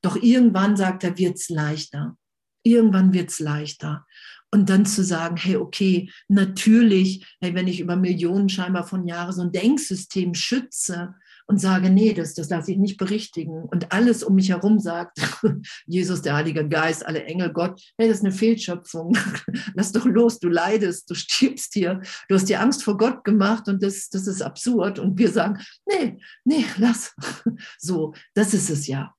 [0.00, 2.16] Doch irgendwann sagt er, wird es leichter.
[2.62, 4.06] Irgendwann wird es leichter.
[4.54, 9.32] Und dann zu sagen, hey, okay, natürlich, hey, wenn ich über Millionen scheinbar von Jahren
[9.32, 11.16] so ein Denksystem schütze
[11.48, 15.18] und sage, nee, das, das lasse ich nicht berichtigen und alles um mich herum sagt,
[15.86, 19.18] Jesus, der Heilige Geist, alle Engel, Gott, hey, das ist eine Fehlschöpfung.
[19.74, 23.66] Lass doch los, du leidest, du stirbst hier, du hast dir Angst vor Gott gemacht
[23.66, 25.00] und das, das ist absurd.
[25.00, 27.12] Und wir sagen, nee, nee, lass.
[27.80, 29.16] So, das ist es ja.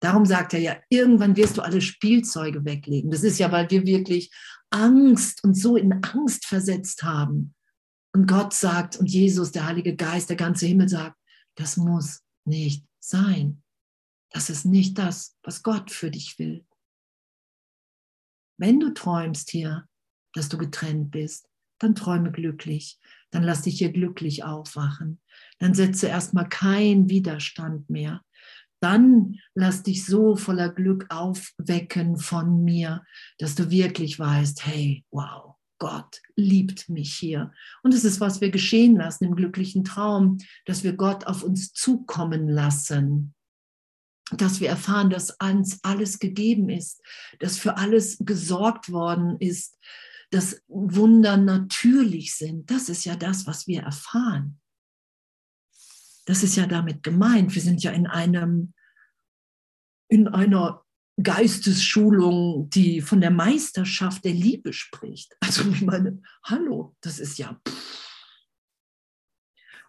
[0.00, 3.10] Darum sagt er ja, irgendwann wirst du alle Spielzeuge weglegen.
[3.10, 4.32] Das ist ja, weil wir wirklich
[4.70, 7.54] Angst und so in Angst versetzt haben.
[8.12, 11.16] Und Gott sagt und Jesus, der Heilige Geist, der ganze Himmel sagt,
[11.54, 13.62] das muss nicht sein.
[14.30, 16.64] Das ist nicht das, was Gott für dich will.
[18.58, 19.86] Wenn du träumst hier,
[20.32, 22.98] dass du getrennt bist, dann träume glücklich.
[23.30, 25.20] Dann lass dich hier glücklich aufwachen.
[25.58, 28.22] Dann setze erstmal keinen Widerstand mehr
[28.80, 33.04] dann lass dich so voller Glück aufwecken von mir,
[33.38, 37.52] dass du wirklich weißt, hey, wow, Gott liebt mich hier.
[37.82, 41.72] Und es ist, was wir geschehen lassen im glücklichen Traum, dass wir Gott auf uns
[41.72, 43.34] zukommen lassen,
[44.30, 47.02] dass wir erfahren, dass uns alles gegeben ist,
[47.40, 49.78] dass für alles gesorgt worden ist,
[50.30, 52.70] dass Wunder natürlich sind.
[52.70, 54.59] Das ist ja das, was wir erfahren.
[56.30, 57.56] Das ist ja damit gemeint.
[57.56, 58.72] Wir sind ja in einem,
[60.06, 60.86] in einer
[61.20, 65.36] Geistesschulung, die von der Meisterschaft der Liebe spricht.
[65.40, 67.60] Also ich meine, hallo, das ist ja.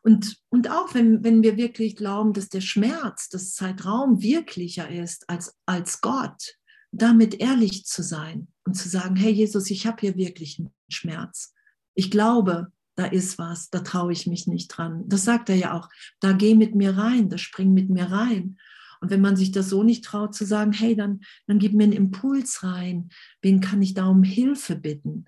[0.02, 5.30] Und, und auch wenn, wenn wir wirklich glauben, dass der Schmerz, das Zeitraum wirklicher ist
[5.30, 6.56] als, als Gott,
[6.92, 11.54] damit ehrlich zu sein und zu sagen, hey Jesus, ich habe hier wirklich einen Schmerz.
[11.94, 15.04] Ich glaube, da ist was, da traue ich mich nicht dran.
[15.08, 18.58] Das sagt er ja auch, da geh mit mir rein, da spring mit mir rein.
[19.00, 21.86] Und wenn man sich das so nicht traut zu sagen, hey, dann, dann gib mir
[21.86, 23.10] einen Impuls rein,
[23.42, 25.26] wen kann ich da um Hilfe bitten?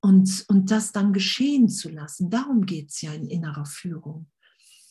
[0.00, 4.28] Und, und das dann geschehen zu lassen, darum geht es ja in innerer Führung.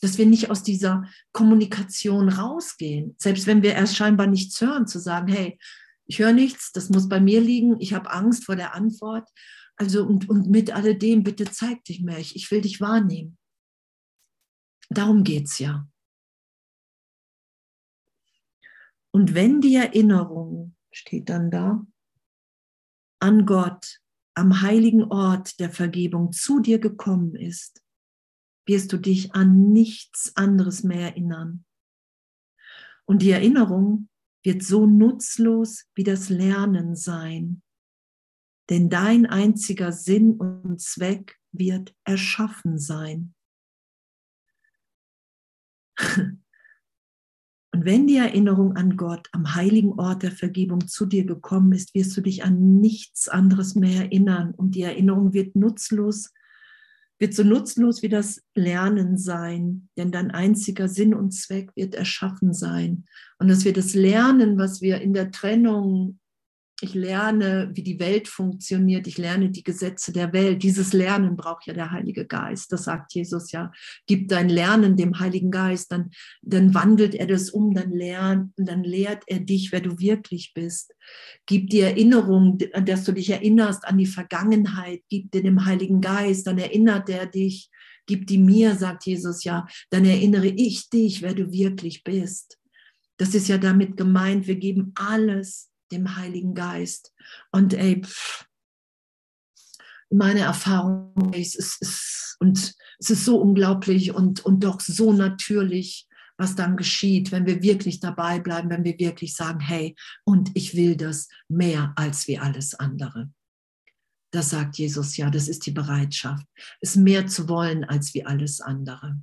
[0.02, 4.98] Dass wir nicht aus dieser Kommunikation rausgehen, selbst wenn wir erst scheinbar nichts hören, zu
[4.98, 5.58] sagen, hey,
[6.04, 9.26] ich höre nichts, das muss bei mir liegen, ich habe Angst vor der Antwort
[9.78, 13.38] also und, und mit alledem, bitte zeig dich mir, ich, ich will dich wahrnehmen.
[14.90, 15.88] Darum geht es ja.
[19.12, 21.86] Und wenn die Erinnerung, steht dann da,
[23.20, 24.00] an Gott,
[24.34, 27.82] am heiligen Ort der Vergebung zu dir gekommen ist,
[28.66, 31.64] wirst du dich an nichts anderes mehr erinnern.
[33.06, 34.08] Und die Erinnerung
[34.44, 37.62] wird so nutzlos wie das Lernen sein,
[38.70, 43.34] denn dein einziger Sinn und Zweck wird erschaffen sein.
[47.78, 51.94] Und wenn die Erinnerung an Gott am heiligen Ort der Vergebung zu dir gekommen ist,
[51.94, 54.52] wirst du dich an nichts anderes mehr erinnern.
[54.52, 56.32] Und die Erinnerung wird nutzlos,
[57.20, 62.52] wird so nutzlos wie das Lernen sein, denn dein einziger Sinn und Zweck wird erschaffen
[62.52, 63.04] sein.
[63.38, 66.18] Und dass wir das Lernen, was wir in der Trennung
[66.80, 70.62] ich lerne, wie die Welt funktioniert, ich lerne die Gesetze der Welt.
[70.62, 72.70] Dieses Lernen braucht ja der Heilige Geist.
[72.70, 73.72] Das sagt Jesus ja.
[74.06, 76.10] Gib dein Lernen dem Heiligen Geist, dann,
[76.42, 80.94] dann wandelt er das um, dann lernt, dann lehrt er dich, wer du wirklich bist.
[81.46, 85.00] Gib dir Erinnerung, dass du dich erinnerst an die Vergangenheit.
[85.08, 87.70] Gib dir dem Heiligen Geist, dann erinnert er dich
[88.10, 92.58] gib die mir, sagt Jesus ja, dann erinnere ich dich, wer du wirklich bist.
[93.18, 97.12] Das ist ja damit gemeint, wir geben alles dem Heiligen Geist.
[97.52, 98.46] Und ey, pff,
[100.10, 106.54] meine Erfahrung, es ist, und es ist so unglaublich und, und doch so natürlich, was
[106.54, 110.96] dann geschieht, wenn wir wirklich dabei bleiben, wenn wir wirklich sagen, hey, und ich will
[110.96, 113.30] das mehr als wie alles andere.
[114.30, 116.46] Das sagt Jesus ja, das ist die Bereitschaft,
[116.80, 119.20] es mehr zu wollen als wie alles andere.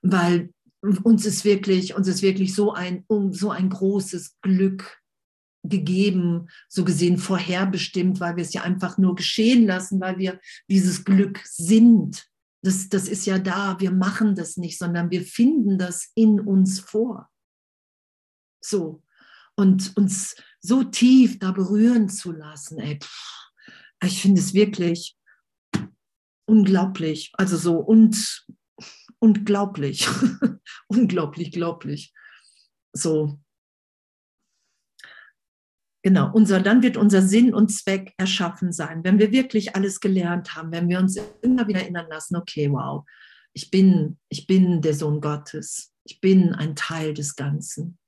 [0.00, 0.52] Weil
[1.04, 5.01] uns ist wirklich, uns ist wirklich so ein, so ein großes Glück
[5.62, 11.04] gegeben, so gesehen vorherbestimmt, weil wir es ja einfach nur geschehen lassen, weil wir dieses
[11.04, 12.26] Glück sind.
[12.62, 16.80] Das, das ist ja da, wir machen das nicht, sondern wir finden das in uns
[16.80, 17.28] vor.
[18.60, 19.02] So.
[19.54, 23.52] Und uns so tief da berühren zu lassen, ey, pff,
[24.04, 25.16] ich finde es wirklich
[26.46, 27.32] unglaublich.
[27.34, 28.46] Also so und
[29.18, 30.08] unglaublich.
[30.88, 32.12] unglaublich, glaublich.
[32.92, 33.41] So.
[36.02, 39.04] Genau, unser, dann wird unser Sinn und Zweck erschaffen sein.
[39.04, 43.04] Wenn wir wirklich alles gelernt haben, wenn wir uns immer wieder erinnern lassen, okay, wow,
[43.52, 47.98] ich bin, ich bin der Sohn Gottes, ich bin ein Teil des Ganzen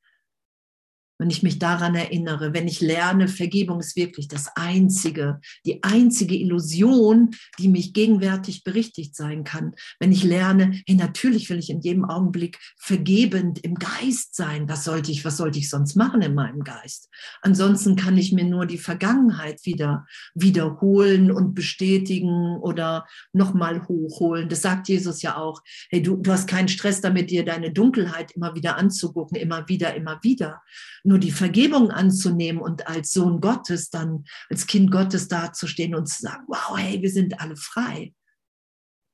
[1.19, 6.35] wenn ich mich daran erinnere, wenn ich lerne, Vergebung ist wirklich das einzige, die einzige
[6.35, 9.75] Illusion, die mich gegenwärtig berichtigt sein kann.
[10.01, 14.69] Wenn ich lerne, hey, natürlich will ich in jedem Augenblick vergebend im Geist sein.
[14.69, 17.09] Was sollte ich, was sollte ich sonst machen in meinem Geist?
[17.43, 24.49] Ansonsten kann ich mir nur die Vergangenheit wieder wiederholen und bestätigen oder nochmal hochholen.
[24.49, 25.63] Das sagt Jesus ja auch.
[25.91, 29.95] Hey, du, du hast keinen Stress damit, dir deine Dunkelheit immer wieder anzugucken, immer wieder,
[29.95, 30.61] immer wieder
[31.05, 36.23] nur die Vergebung anzunehmen und als Sohn Gottes dann, als Kind Gottes dazustehen und zu
[36.23, 38.15] sagen, wow, hey, wir sind alle frei.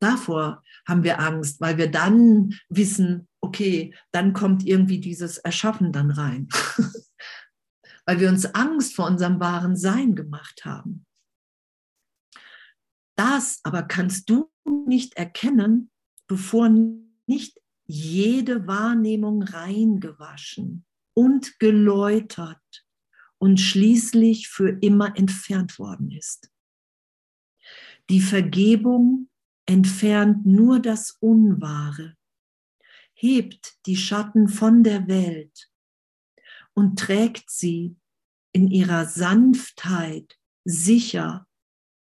[0.00, 6.10] Davor haben wir Angst, weil wir dann wissen, okay, dann kommt irgendwie dieses Erschaffen dann
[6.10, 6.48] rein.
[8.06, 11.06] weil wir uns Angst vor unserem wahren Sein gemacht haben.
[13.16, 14.50] Das aber kannst du
[14.86, 15.90] nicht erkennen,
[16.26, 16.70] bevor
[17.26, 20.86] nicht jede Wahrnehmung reingewaschen
[21.20, 22.86] und geläutert
[23.36, 26.50] und schließlich für immer entfernt worden ist.
[28.08, 29.28] Die Vergebung
[29.66, 32.16] entfernt nur das Unwahre,
[33.12, 35.70] hebt die Schatten von der Welt
[36.72, 37.98] und trägt sie
[38.52, 41.46] in ihrer Sanftheit sicher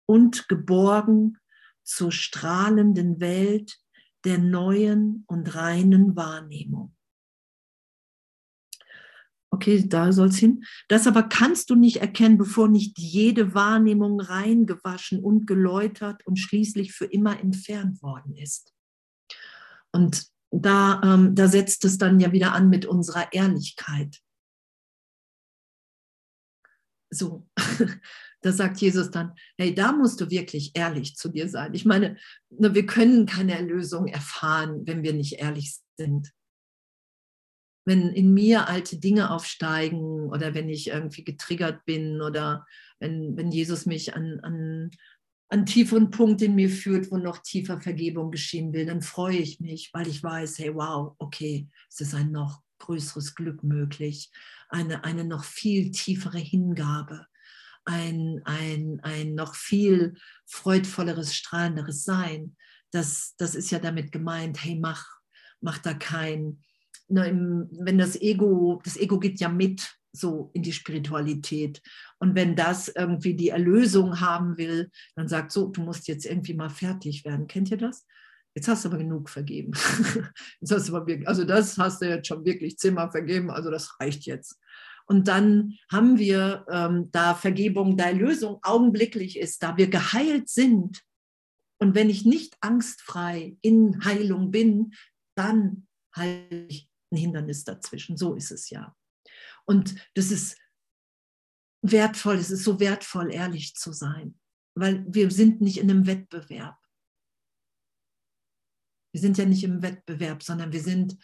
[0.06, 1.40] und geborgen
[1.84, 3.82] zur strahlenden Welt
[4.24, 6.96] der neuen und reinen Wahrnehmung
[9.52, 10.64] okay, da soll es hin.
[10.88, 16.94] Das aber kannst du nicht erkennen, bevor nicht jede Wahrnehmung reingewaschen und geläutert und schließlich
[16.94, 18.74] für immer entfernt worden ist.
[19.92, 24.20] Und da, ähm, da setzt es dann ja wieder an mit unserer Ehrlichkeit.
[27.12, 27.48] So,
[28.42, 31.74] da sagt Jesus dann, hey, da musst du wirklich ehrlich zu dir sein.
[31.74, 32.18] Ich meine,
[32.50, 36.32] ne, wir können keine Erlösung erfahren, wenn wir nicht ehrlich sind
[37.90, 42.68] wenn in mir alte Dinge aufsteigen oder wenn ich irgendwie getriggert bin oder
[43.00, 44.92] wenn, wenn Jesus mich an, an,
[45.50, 49.60] an tieferen Punkt in mir führt, wo noch tiefer Vergebung geschehen will, dann freue ich
[49.60, 54.30] mich, weil ich weiß, hey, wow, okay, es ist ein noch größeres Glück möglich,
[54.70, 57.26] eine, eine noch viel tiefere Hingabe,
[57.86, 60.14] ein, ein, ein noch viel
[60.46, 62.56] freudvolleres, strahlenderes Sein.
[62.92, 65.08] Das, das ist ja damit gemeint, hey, mach,
[65.60, 66.60] mach da kein,
[67.10, 71.82] ne, wenn das Ego, das Ego geht ja mit so in die Spiritualität.
[72.18, 76.54] Und wenn das irgendwie die Erlösung haben will, dann sagt so, du musst jetzt irgendwie
[76.54, 77.48] mal fertig werden.
[77.48, 78.06] Kennt ihr das?
[78.56, 79.74] Jetzt hast du aber genug vergeben.
[80.60, 83.70] Jetzt hast du aber wirklich, also das hast du jetzt schon wirklich zehnmal vergeben, also
[83.70, 84.60] das reicht jetzt.
[85.06, 91.02] Und dann haben wir ähm, da Vergebung, da Erlösung augenblicklich ist, da wir geheilt sind.
[91.78, 94.94] Und wenn ich nicht angstfrei in Heilung bin,
[95.36, 98.18] dann heile ich ein Hindernis dazwischen.
[98.18, 98.96] So ist es ja.
[99.66, 100.58] Und das ist
[101.82, 104.40] wertvoll, es ist so wertvoll, ehrlich zu sein,
[104.76, 106.78] weil wir sind nicht in einem Wettbewerb.
[109.14, 111.18] Wir sind ja nicht im Wettbewerb, sondern wir sind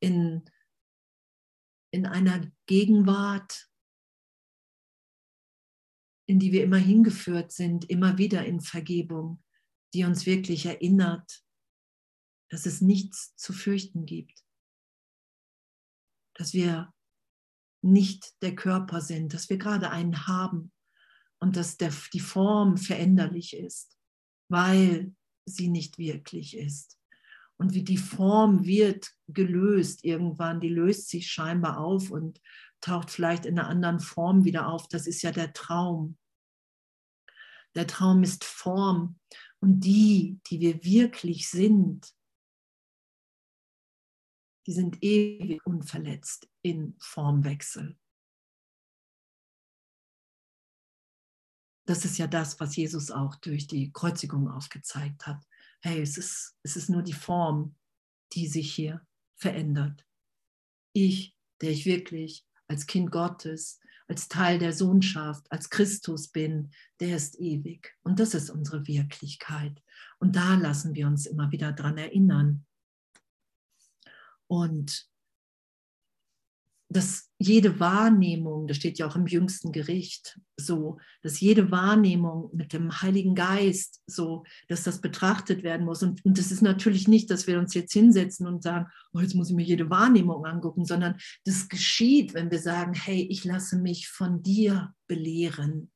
[0.00, 0.44] in,
[1.92, 3.70] in einer Gegenwart,
[6.28, 9.42] in die wir immer hingeführt sind, immer wieder in Vergebung,
[9.94, 11.44] die uns wirklich erinnert,
[12.50, 14.44] dass es nichts zu fürchten gibt
[16.34, 16.92] dass wir
[17.82, 20.72] nicht der Körper sind, dass wir gerade einen haben
[21.38, 23.96] und dass der, die Form veränderlich ist,
[24.48, 25.14] weil
[25.46, 26.98] sie nicht wirklich ist.
[27.56, 32.40] Und wie die Form wird gelöst irgendwann, die löst sich scheinbar auf und
[32.80, 34.88] taucht vielleicht in einer anderen Form wieder auf.
[34.88, 36.16] Das ist ja der Traum.
[37.74, 39.18] Der Traum ist Form.
[39.60, 42.10] Und die, die wir wirklich sind,
[44.66, 47.96] die sind ewig unverletzt in Formwechsel.
[51.86, 55.42] Das ist ja das, was Jesus auch durch die Kreuzigung aufgezeigt hat.
[55.80, 57.74] Hey, es ist, es ist nur die Form,
[58.32, 59.04] die sich hier
[59.34, 60.06] verändert.
[60.92, 67.16] Ich, der ich wirklich als Kind Gottes, als Teil der Sohnschaft, als Christus bin, der
[67.16, 67.96] ist ewig.
[68.02, 69.82] Und das ist unsere Wirklichkeit.
[70.18, 72.66] Und da lassen wir uns immer wieder dran erinnern.
[74.50, 75.08] Und
[76.88, 82.72] dass jede Wahrnehmung, das steht ja auch im jüngsten Gericht, so, dass jede Wahrnehmung mit
[82.72, 86.02] dem Heiligen Geist, so, dass das betrachtet werden muss.
[86.02, 89.36] Und, und das ist natürlich nicht, dass wir uns jetzt hinsetzen und sagen, oh, jetzt
[89.36, 93.78] muss ich mir jede Wahrnehmung angucken, sondern das geschieht, wenn wir sagen, hey, ich lasse
[93.78, 95.92] mich von dir belehren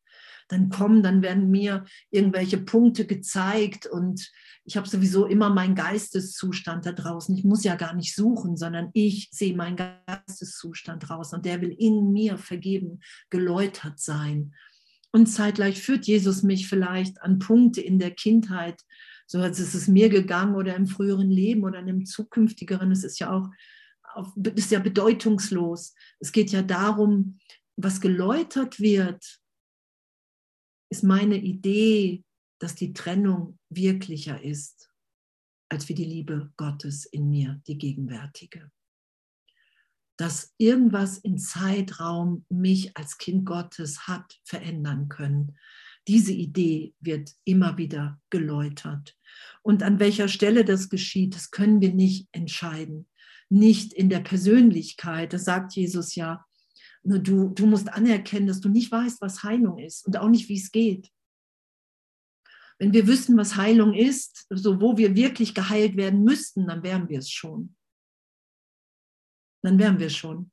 [0.49, 4.31] dann kommen, dann werden mir irgendwelche Punkte gezeigt und
[4.65, 7.37] ich habe sowieso immer meinen Geisteszustand da draußen.
[7.37, 11.75] Ich muss ja gar nicht suchen, sondern ich sehe meinen Geisteszustand draußen und der will
[11.79, 14.55] in mir vergeben, geläutert sein.
[15.13, 18.81] Und zeitgleich führt Jesus mich vielleicht an Punkte in der Kindheit,
[19.27, 22.91] so als ist es mir gegangen oder im früheren Leben oder in einem zukünftigeren.
[22.91, 23.49] Es ist ja auch
[24.55, 25.95] ist ja bedeutungslos.
[26.21, 27.39] Es geht ja darum,
[27.77, 29.41] was geläutert wird,
[30.91, 32.25] ist meine Idee,
[32.59, 34.91] dass die Trennung wirklicher ist
[35.69, 38.71] als wie die Liebe Gottes in mir, die gegenwärtige.
[40.17, 45.59] Dass irgendwas im Zeitraum mich als Kind Gottes hat verändern können.
[46.07, 49.17] Diese Idee wird immer wieder geläutert.
[49.63, 53.09] Und an welcher Stelle das geschieht, das können wir nicht entscheiden.
[53.49, 56.47] Nicht in der Persönlichkeit, das sagt Jesus ja,
[57.05, 60.57] du, du musst anerkennen, dass du nicht weißt, was Heilung ist und auch nicht, wie
[60.57, 61.11] es geht.
[62.79, 67.09] Wenn wir wüssten, was Heilung ist, so wo wir wirklich geheilt werden müssten, dann wären
[67.09, 67.77] wir es schon.
[69.63, 70.51] Dann wären wir schon.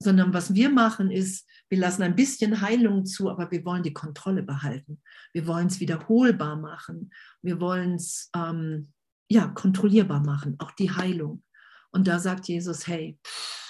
[0.00, 3.94] Sondern was wir machen ist, wir lassen ein bisschen Heilung zu, aber wir wollen die
[3.94, 5.02] Kontrolle behalten.
[5.32, 7.10] Wir wollen es wiederholbar machen.
[7.42, 8.92] Wir wollen es ähm,
[9.28, 11.42] ja, kontrollierbar machen, auch die Heilung.
[11.90, 13.65] Und da sagt Jesus, hey, pff,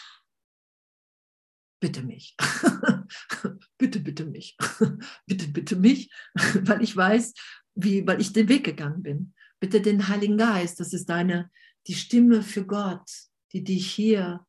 [1.86, 2.34] bitte mich.
[3.78, 4.56] bitte, bitte mich.
[5.26, 7.32] bitte, bitte mich, weil ich weiß,
[7.76, 9.34] wie, weil ich den Weg gegangen bin.
[9.60, 11.48] Bitte den Heiligen Geist, das ist deine,
[11.86, 13.08] die Stimme für Gott,
[13.52, 14.44] die dich hier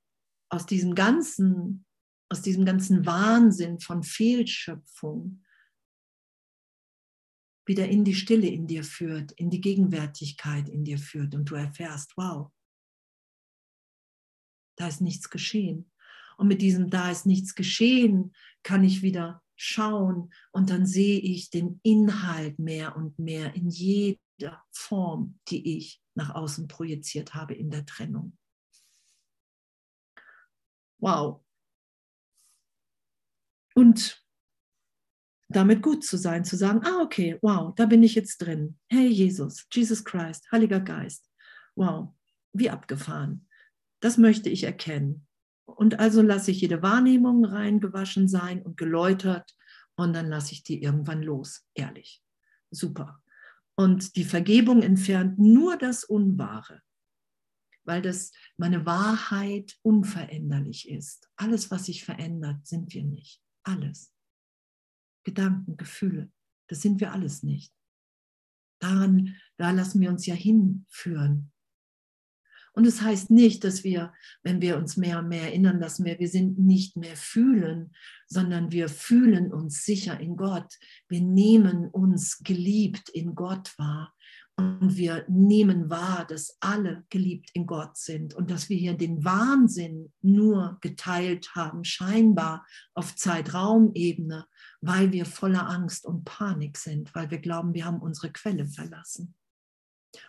[0.49, 1.85] aus diesem ganzen,
[2.29, 5.43] aus diesem ganzen Wahnsinn von Fehlschöpfung
[7.67, 11.55] wieder in die Stille in dir führt, in die Gegenwärtigkeit in dir führt und du
[11.55, 12.49] erfährst, wow,
[14.75, 15.91] da ist nichts geschehen.
[16.37, 18.33] Und mit diesem Da ist nichts geschehen,
[18.63, 24.63] kann ich wieder schauen und dann sehe ich den Inhalt mehr und mehr in jeder
[24.71, 28.37] Form, die ich nach außen projiziert habe in der Trennung.
[30.99, 31.43] Wow.
[33.73, 34.23] Und
[35.49, 38.77] damit gut zu sein, zu sagen, ah, okay, wow, da bin ich jetzt drin.
[38.89, 41.29] Hey Jesus, Jesus Christ, Heiliger Geist.
[41.75, 42.13] Wow,
[42.53, 43.47] wie abgefahren.
[44.01, 45.26] Das möchte ich erkennen.
[45.67, 49.55] Und also lasse ich jede Wahrnehmung reingewaschen sein und geläutert
[49.95, 52.23] und dann lasse ich die irgendwann los, ehrlich.
[52.71, 53.21] Super.
[53.75, 56.81] Und die Vergebung entfernt nur das Unwahre,
[57.83, 61.29] weil das meine Wahrheit unveränderlich ist.
[61.35, 63.41] Alles, was sich verändert, sind wir nicht.
[63.63, 64.13] Alles.
[65.25, 66.31] Gedanken, Gefühle,
[66.67, 67.73] das sind wir alles nicht.
[68.79, 71.51] Daran, da lassen wir uns ja hinführen.
[72.77, 74.13] Und es das heißt nicht, dass wir,
[74.43, 77.91] wenn wir uns mehr und mehr erinnern, dass wir, wir sind nicht mehr fühlen,
[78.27, 80.75] sondern wir fühlen uns sicher in Gott.
[81.07, 84.13] Wir nehmen uns geliebt in Gott wahr.
[84.57, 89.25] Und wir nehmen wahr, dass alle geliebt in Gott sind und dass wir hier den
[89.25, 92.63] Wahnsinn nur geteilt haben, scheinbar
[92.93, 94.45] auf Zeitraumebene,
[94.81, 99.33] weil wir voller Angst und Panik sind, weil wir glauben, wir haben unsere Quelle verlassen.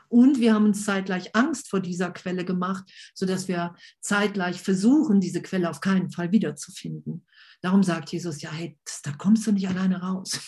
[0.09, 2.84] Und wir haben uns zeitgleich Angst vor dieser Quelle gemacht,
[3.14, 7.26] sodass wir zeitgleich versuchen, diese Quelle auf keinen Fall wiederzufinden.
[7.61, 10.41] Darum sagt Jesus, ja, hey, da kommst du nicht alleine raus.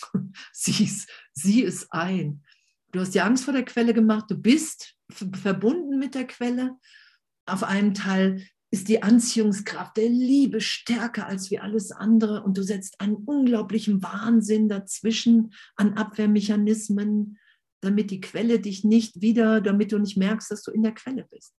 [0.53, 2.43] sieh, es, sieh es ein.
[2.91, 6.77] Du hast dir Angst vor der Quelle gemacht, du bist verbunden mit der Quelle.
[7.45, 12.63] Auf einem Teil ist die Anziehungskraft der Liebe stärker als wie alles andere und du
[12.63, 17.37] setzt einen unglaublichen Wahnsinn dazwischen an Abwehrmechanismen,
[17.81, 21.25] damit die Quelle dich nicht wieder, damit du nicht merkst, dass du in der Quelle
[21.25, 21.53] bist.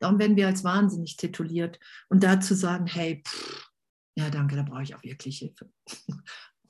[0.00, 1.78] Darum werden wir als wahnsinnig tituliert.
[2.08, 3.70] Und dazu sagen, hey, pff,
[4.16, 5.70] ja, danke, da brauche ich auch wirklich Hilfe.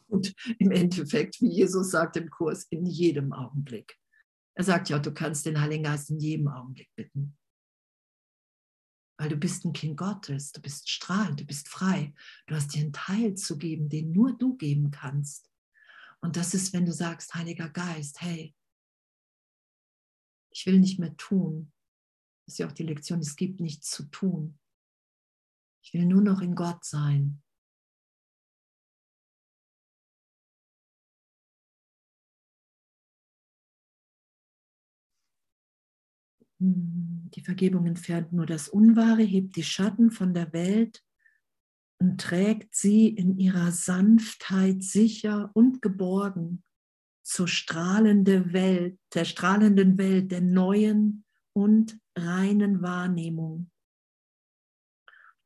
[0.07, 3.99] Und im Endeffekt, wie Jesus sagt im Kurs, in jedem Augenblick.
[4.57, 7.37] Er sagt ja, du kannst den Heiligen Geist in jedem Augenblick bitten.
[9.19, 12.15] Weil du bist ein Kind Gottes, du bist strahlend, du bist frei.
[12.47, 15.51] Du hast dir einen Teil zu geben, den nur du geben kannst.
[16.25, 18.55] Und das ist, wenn du sagst, Heiliger Geist, hey,
[20.51, 21.71] ich will nicht mehr tun.
[22.47, 24.59] Das ist ja auch die Lektion, es gibt nichts zu tun.
[25.83, 27.43] Ich will nur noch in Gott sein.
[36.59, 41.05] Hm, die Vergebung entfernt nur das Unwahre, hebt die Schatten von der Welt
[42.01, 46.63] und trägt sie in ihrer Sanftheit sicher und geborgen
[47.23, 51.25] zur strahlenden Welt, der strahlenden Welt der neuen
[51.55, 53.71] und reinen Wahrnehmung.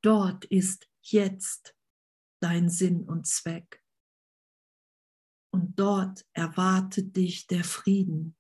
[0.03, 1.77] Dort ist jetzt
[2.41, 3.83] dein Sinn und Zweck.
[5.53, 8.38] Und dort erwartet dich der Frieden.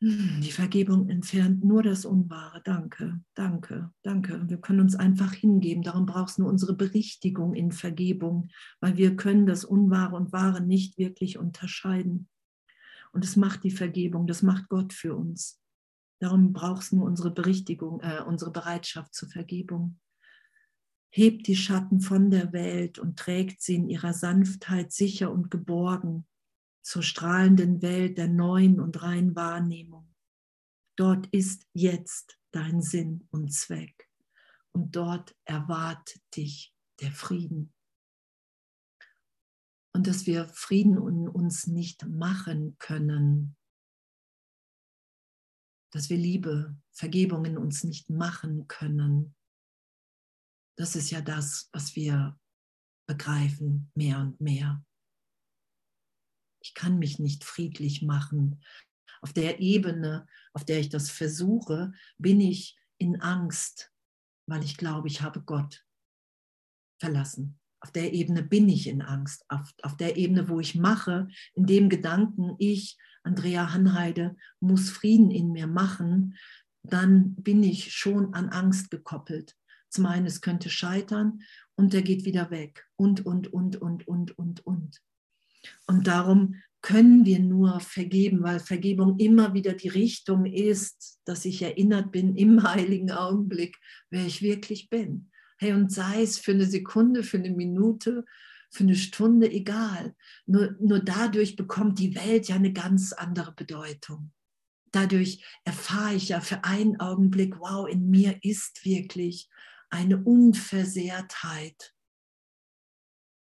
[0.00, 2.62] Hm, die Vergebung entfernt nur das Unwahre.
[2.64, 4.48] Danke, danke, danke.
[4.48, 5.82] Wir können uns einfach hingeben.
[5.82, 10.60] Darum brauchst du nur unsere Berichtigung in Vergebung, weil wir können das Unwahre und Wahre
[10.60, 12.28] nicht wirklich unterscheiden.
[13.12, 15.60] Und das macht die Vergebung, das macht Gott für uns.
[16.20, 19.98] Darum brauchst du nur unsere Berichtigung, äh, unsere Bereitschaft zur Vergebung.
[21.10, 26.26] Hebt die Schatten von der Welt und trägt sie in ihrer Sanftheit sicher und geborgen
[26.88, 30.16] zur strahlenden Welt der neuen und reinen Wahrnehmung.
[30.96, 34.10] Dort ist jetzt dein Sinn und Zweck
[34.72, 37.74] und dort erwartet dich der Frieden.
[39.94, 43.54] Und dass wir Frieden in uns nicht machen können,
[45.92, 49.36] dass wir Liebe, Vergebung in uns nicht machen können,
[50.78, 52.40] das ist ja das, was wir
[53.06, 54.82] begreifen mehr und mehr.
[56.68, 58.60] Ich kann mich nicht friedlich machen.
[59.22, 63.90] Auf der Ebene, auf der ich das versuche, bin ich in Angst,
[64.46, 65.86] weil ich glaube, ich habe Gott
[67.00, 67.58] verlassen.
[67.80, 69.46] Auf der Ebene bin ich in Angst.
[69.48, 75.30] Auf, auf der Ebene, wo ich mache, in dem Gedanken, ich, Andrea Hanheide, muss Frieden
[75.30, 76.36] in mir machen,
[76.82, 79.56] dann bin ich schon an Angst gekoppelt.
[79.88, 81.40] Zum einen, es könnte scheitern
[81.76, 85.00] und der geht wieder weg und, und, und, und, und, und, und.
[85.86, 91.62] Und darum können wir nur vergeben, weil Vergebung immer wieder die Richtung ist, dass ich
[91.62, 93.76] erinnert bin im heiligen Augenblick,
[94.10, 95.30] wer ich wirklich bin.
[95.58, 98.24] Hey, und sei es für eine Sekunde, für eine Minute,
[98.70, 100.14] für eine Stunde, egal.
[100.46, 104.32] Nur, nur dadurch bekommt die Welt ja eine ganz andere Bedeutung.
[104.92, 109.48] Dadurch erfahre ich ja für einen Augenblick, wow, in mir ist wirklich
[109.90, 111.94] eine Unversehrtheit.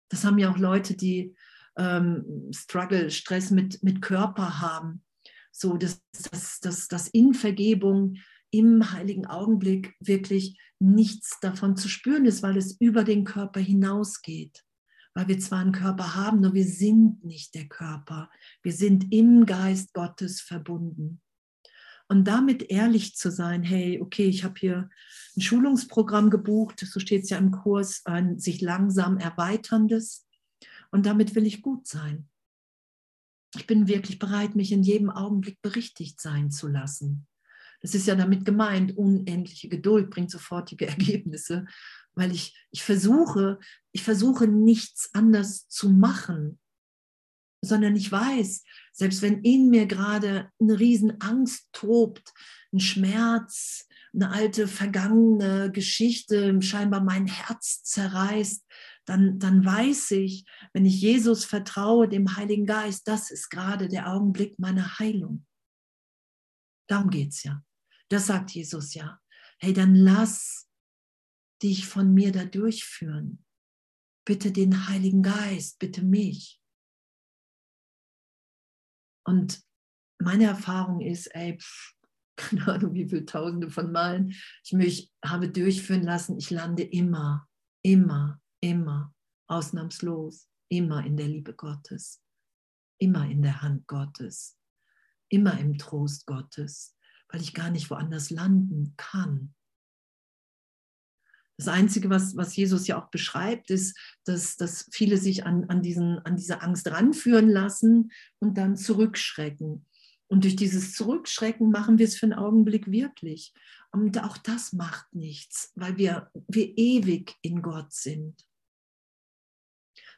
[0.09, 1.35] Das haben ja auch Leute, die
[1.77, 5.03] ähm, Struggle, Stress mit, mit Körper haben.
[5.51, 8.17] So, dass, dass, dass, dass in Vergebung
[8.51, 14.65] im heiligen Augenblick wirklich nichts davon zu spüren ist, weil es über den Körper hinausgeht.
[15.15, 18.31] Weil wir zwar einen Körper haben, nur wir sind nicht der Körper.
[18.63, 21.21] Wir sind im Geist Gottes verbunden.
[22.09, 24.91] Und damit ehrlich zu sein, hey, okay, ich habe hier
[25.37, 30.27] ein Schulungsprogramm gebucht, so steht es ja im Kurs, ein sich langsam erweiterndes.
[30.95, 32.29] Und damit will ich gut sein.
[33.57, 37.27] Ich bin wirklich bereit, mich in jedem Augenblick berichtigt sein zu lassen.
[37.81, 41.67] Das ist ja damit gemeint, unendliche Geduld bringt sofortige Ergebnisse,
[42.13, 43.59] weil ich, ich versuche,
[43.91, 46.61] ich versuche nichts anders zu machen,
[47.61, 52.33] sondern ich weiß, selbst wenn in mir gerade eine Riesenangst tobt,
[52.73, 58.65] ein Schmerz, eine alte vergangene Geschichte scheinbar mein Herz zerreißt,
[59.07, 64.11] dann, dann weiß ich, wenn ich Jesus vertraue, dem Heiligen Geist, das ist gerade der
[64.11, 65.47] Augenblick meiner Heilung.
[66.89, 67.63] Darum geht es ja.
[68.09, 69.21] Das sagt Jesus ja.
[69.59, 70.69] Hey, dann lass
[71.63, 73.45] dich von mir da durchführen.
[74.27, 76.61] Bitte den Heiligen Geist, bitte mich.
[79.27, 79.63] Und
[80.19, 81.95] meine Erfahrung ist, ey, pff,
[82.37, 84.35] keine Ahnung, wie viele Tausende von Malen
[84.65, 86.37] ich mich habe durchführen lassen.
[86.37, 87.49] Ich lande immer,
[87.83, 89.15] immer immer,
[89.47, 92.23] ausnahmslos, immer in der Liebe Gottes,
[92.99, 94.57] immer in der Hand Gottes,
[95.29, 96.97] immer im Trost Gottes,
[97.29, 99.55] weil ich gar nicht woanders landen kann.
[101.57, 105.83] Das Einzige, was, was Jesus ja auch beschreibt, ist, dass, dass viele sich an, an,
[105.83, 108.11] diesen, an diese Angst ranführen lassen
[108.41, 109.87] und dann zurückschrecken.
[110.27, 113.53] Und durch dieses Zurückschrecken machen wir es für einen Augenblick wirklich.
[113.93, 118.45] Und auch das macht nichts, weil wir, wir ewig in Gott sind.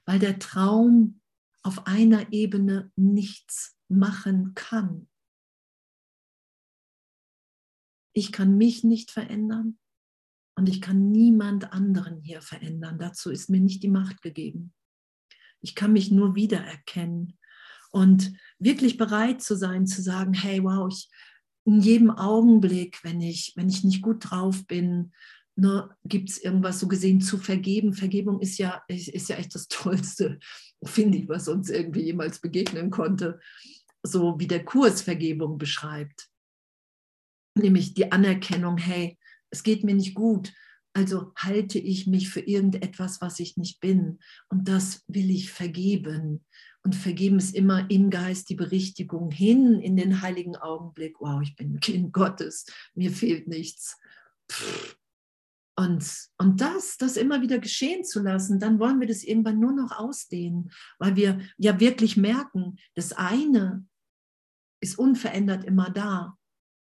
[0.06, 1.20] Weil der Traum
[1.62, 5.08] auf einer Ebene nichts machen kann.
[8.12, 9.78] Ich kann mich nicht verändern
[10.54, 12.98] und ich kann niemand anderen hier verändern.
[12.98, 14.72] Dazu ist mir nicht die Macht gegeben.
[15.60, 17.38] Ich kann mich nur wiedererkennen
[17.90, 21.10] und wirklich bereit zu sein, zu sagen, hey, wow, ich
[21.66, 25.12] in jedem Augenblick, wenn ich, wenn ich nicht gut drauf bin,
[25.56, 27.94] ne, gibt es irgendwas so gesehen zu vergeben.
[27.94, 30.38] Vergebung ist ja, ist ja echt das Tollste,
[30.84, 33.40] finde ich, was uns irgendwie jemals begegnen konnte.
[34.02, 36.28] So wie der Kurs Vergebung beschreibt.
[37.58, 39.18] Nämlich die Anerkennung, hey,
[39.50, 40.52] es geht mir nicht gut,
[40.92, 44.18] also halte ich mich für irgendetwas, was ich nicht bin.
[44.48, 46.44] Und das will ich vergeben.
[46.82, 51.20] Und vergeben ist immer im Geist die Berichtigung hin in den heiligen Augenblick.
[51.20, 53.98] Wow, ich bin Kind Gottes, mir fehlt nichts.
[55.78, 59.72] Und, und das, das immer wieder geschehen zu lassen, dann wollen wir das irgendwann nur
[59.72, 63.86] noch ausdehnen, weil wir ja wirklich merken, das eine
[64.80, 66.38] ist unverändert immer da.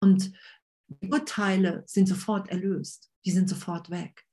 [0.01, 0.33] Und
[0.89, 4.27] die Urteile sind sofort erlöst, die sind sofort weg.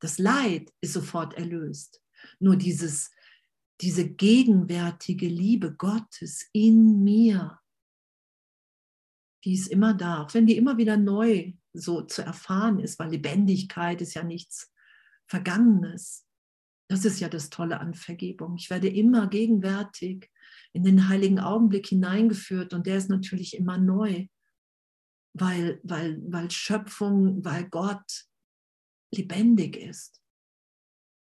[0.00, 2.02] Das Leid ist sofort erlöst.
[2.40, 3.12] Nur dieses,
[3.80, 7.60] diese gegenwärtige Liebe Gottes in mir,
[9.44, 13.10] die ist immer da, auch wenn die immer wieder neu so zu erfahren ist, weil
[13.10, 14.72] Lebendigkeit ist ja nichts
[15.26, 16.26] Vergangenes.
[16.88, 18.56] Das ist ja das Tolle an Vergebung.
[18.56, 20.30] Ich werde immer gegenwärtig
[20.72, 24.26] in den heiligen Augenblick hineingeführt und der ist natürlich immer neu
[25.34, 28.26] weil, weil, weil Schöpfung, weil Gott
[29.12, 30.22] lebendig ist.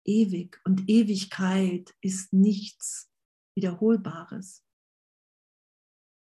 [0.05, 0.61] Ewig.
[0.65, 3.09] Und Ewigkeit ist nichts
[3.55, 4.63] Wiederholbares.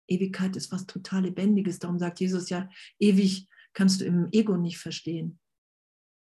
[0.09, 1.78] Ewigkeit ist was total Lebendiges.
[1.78, 2.68] Darum sagt Jesus ja,
[3.01, 5.39] ewig kannst du im Ego nicht verstehen.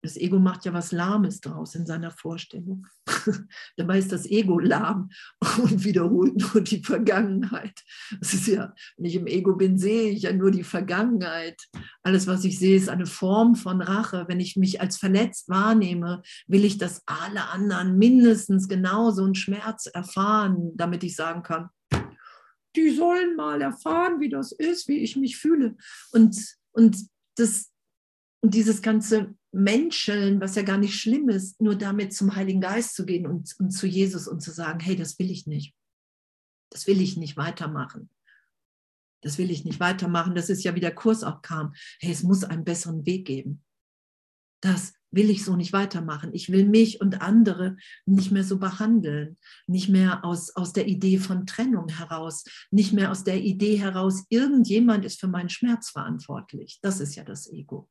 [0.03, 2.87] Das Ego macht ja was Lahmes draus in seiner Vorstellung.
[3.77, 5.09] Dabei ist das Ego lahm
[5.61, 7.83] und wiederholt nur die Vergangenheit.
[8.19, 11.61] Das ist ja, wenn ich im Ego bin, sehe ich ja nur die Vergangenheit.
[12.01, 14.25] Alles, was ich sehe, ist eine Form von Rache.
[14.27, 19.85] Wenn ich mich als verletzt wahrnehme, will ich, dass alle anderen mindestens genauso einen Schmerz
[19.85, 21.69] erfahren, damit ich sagen kann,
[22.75, 25.75] die sollen mal erfahren, wie das ist, wie ich mich fühle.
[26.11, 26.37] Und,
[26.71, 26.97] und
[27.35, 27.71] das,
[28.43, 33.05] dieses ganze Menscheln, was ja gar nicht schlimm ist, nur damit zum Heiligen Geist zu
[33.05, 35.75] gehen und, und zu Jesus und zu sagen, hey, das will ich nicht.
[36.71, 38.09] Das will ich nicht weitermachen.
[39.21, 40.35] Das will ich nicht weitermachen.
[40.35, 41.73] Das ist ja wie der Kurs auch kam.
[41.99, 43.63] Hey, es muss einen besseren Weg geben.
[44.61, 46.31] Das will ich so nicht weitermachen.
[46.33, 49.37] Ich will mich und andere nicht mehr so behandeln.
[49.67, 52.43] Nicht mehr aus, aus der Idee von Trennung heraus.
[52.71, 56.79] Nicht mehr aus der Idee heraus, irgendjemand ist für meinen Schmerz verantwortlich.
[56.81, 57.89] Das ist ja das Ego.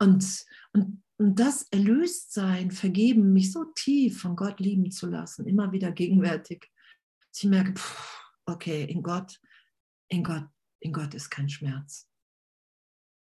[0.00, 5.70] Und, und, und das Erlöstsein, Vergeben, mich so tief von Gott lieben zu lassen, immer
[5.72, 6.70] wieder gegenwärtig,
[7.36, 9.40] ich merke, pff, okay, in Gott,
[10.08, 10.46] in Gott,
[10.80, 12.08] in Gott ist kein Schmerz.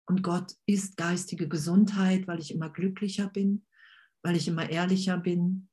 [0.06, 3.66] Und Gott ist geistige Gesundheit, weil ich immer glücklicher bin,
[4.22, 5.68] weil ich immer ehrlicher bin,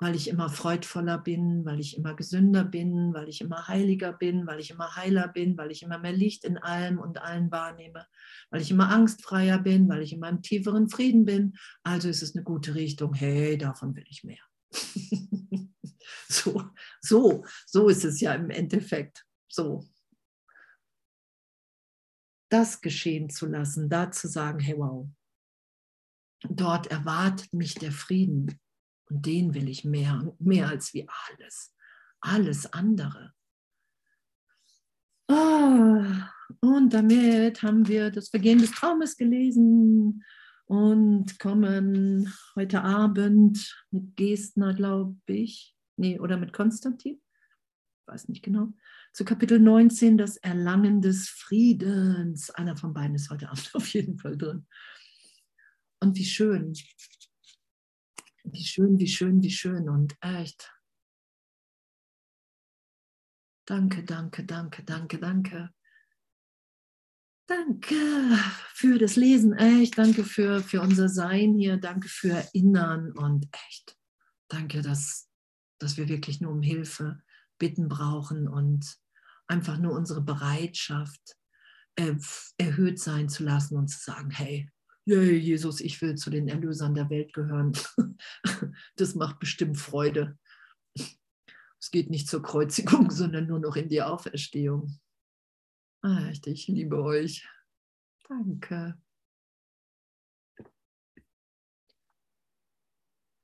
[0.00, 4.46] weil ich immer freudvoller bin, weil ich immer gesünder bin, weil ich immer heiliger bin,
[4.46, 8.06] weil ich immer heiler bin, weil ich immer mehr Licht in allem und allen wahrnehme,
[8.50, 11.56] weil ich immer angstfreier bin, weil ich immer im tieferen Frieden bin.
[11.82, 13.12] Also ist es eine gute Richtung.
[13.14, 14.42] Hey, davon will ich mehr.
[16.28, 16.62] so,
[17.00, 19.24] so, so ist es ja im Endeffekt.
[19.48, 19.84] So.
[22.48, 25.08] Das geschehen zu lassen, da zu sagen, hey, wow,
[26.48, 28.58] dort erwartet mich der Frieden
[29.10, 31.74] und den will ich mehr, mehr als wie alles,
[32.20, 33.34] alles andere.
[35.28, 36.04] Oh,
[36.60, 40.24] und damit haben wir das Vergehen des Traumes gelesen
[40.64, 47.20] und kommen heute Abend mit Gestner, glaube ich, nee, oder mit Konstantin,
[48.06, 48.72] weiß nicht genau,
[49.12, 52.50] zu Kapitel 19, das Erlangen des Friedens.
[52.50, 54.66] Einer von beiden ist heute Abend auf jeden Fall drin.
[56.00, 56.74] Und wie schön,
[58.44, 60.72] wie schön, wie schön, wie schön und echt.
[63.66, 65.70] Danke, danke, danke, danke, danke.
[67.46, 67.94] Danke
[68.74, 69.96] für das Lesen, echt.
[69.96, 71.78] Danke für, für unser Sein hier.
[71.78, 73.96] Danke für Erinnern und echt.
[74.48, 75.28] Danke, dass,
[75.78, 77.22] dass wir wirklich nur um Hilfe
[77.58, 78.96] bitten brauchen und
[79.46, 81.36] einfach nur unsere Bereitschaft
[81.96, 82.14] äh,
[82.58, 84.70] erhöht sein zu lassen und zu sagen, hey,
[85.04, 87.72] ja, Jesus, ich will zu den Erlösern der Welt gehören.
[88.96, 90.38] Das macht bestimmt Freude.
[91.80, 94.98] Es geht nicht zur Kreuzigung, sondern nur noch in die Auferstehung.
[96.02, 97.48] Ah, ich liebe euch.
[98.28, 99.00] Danke.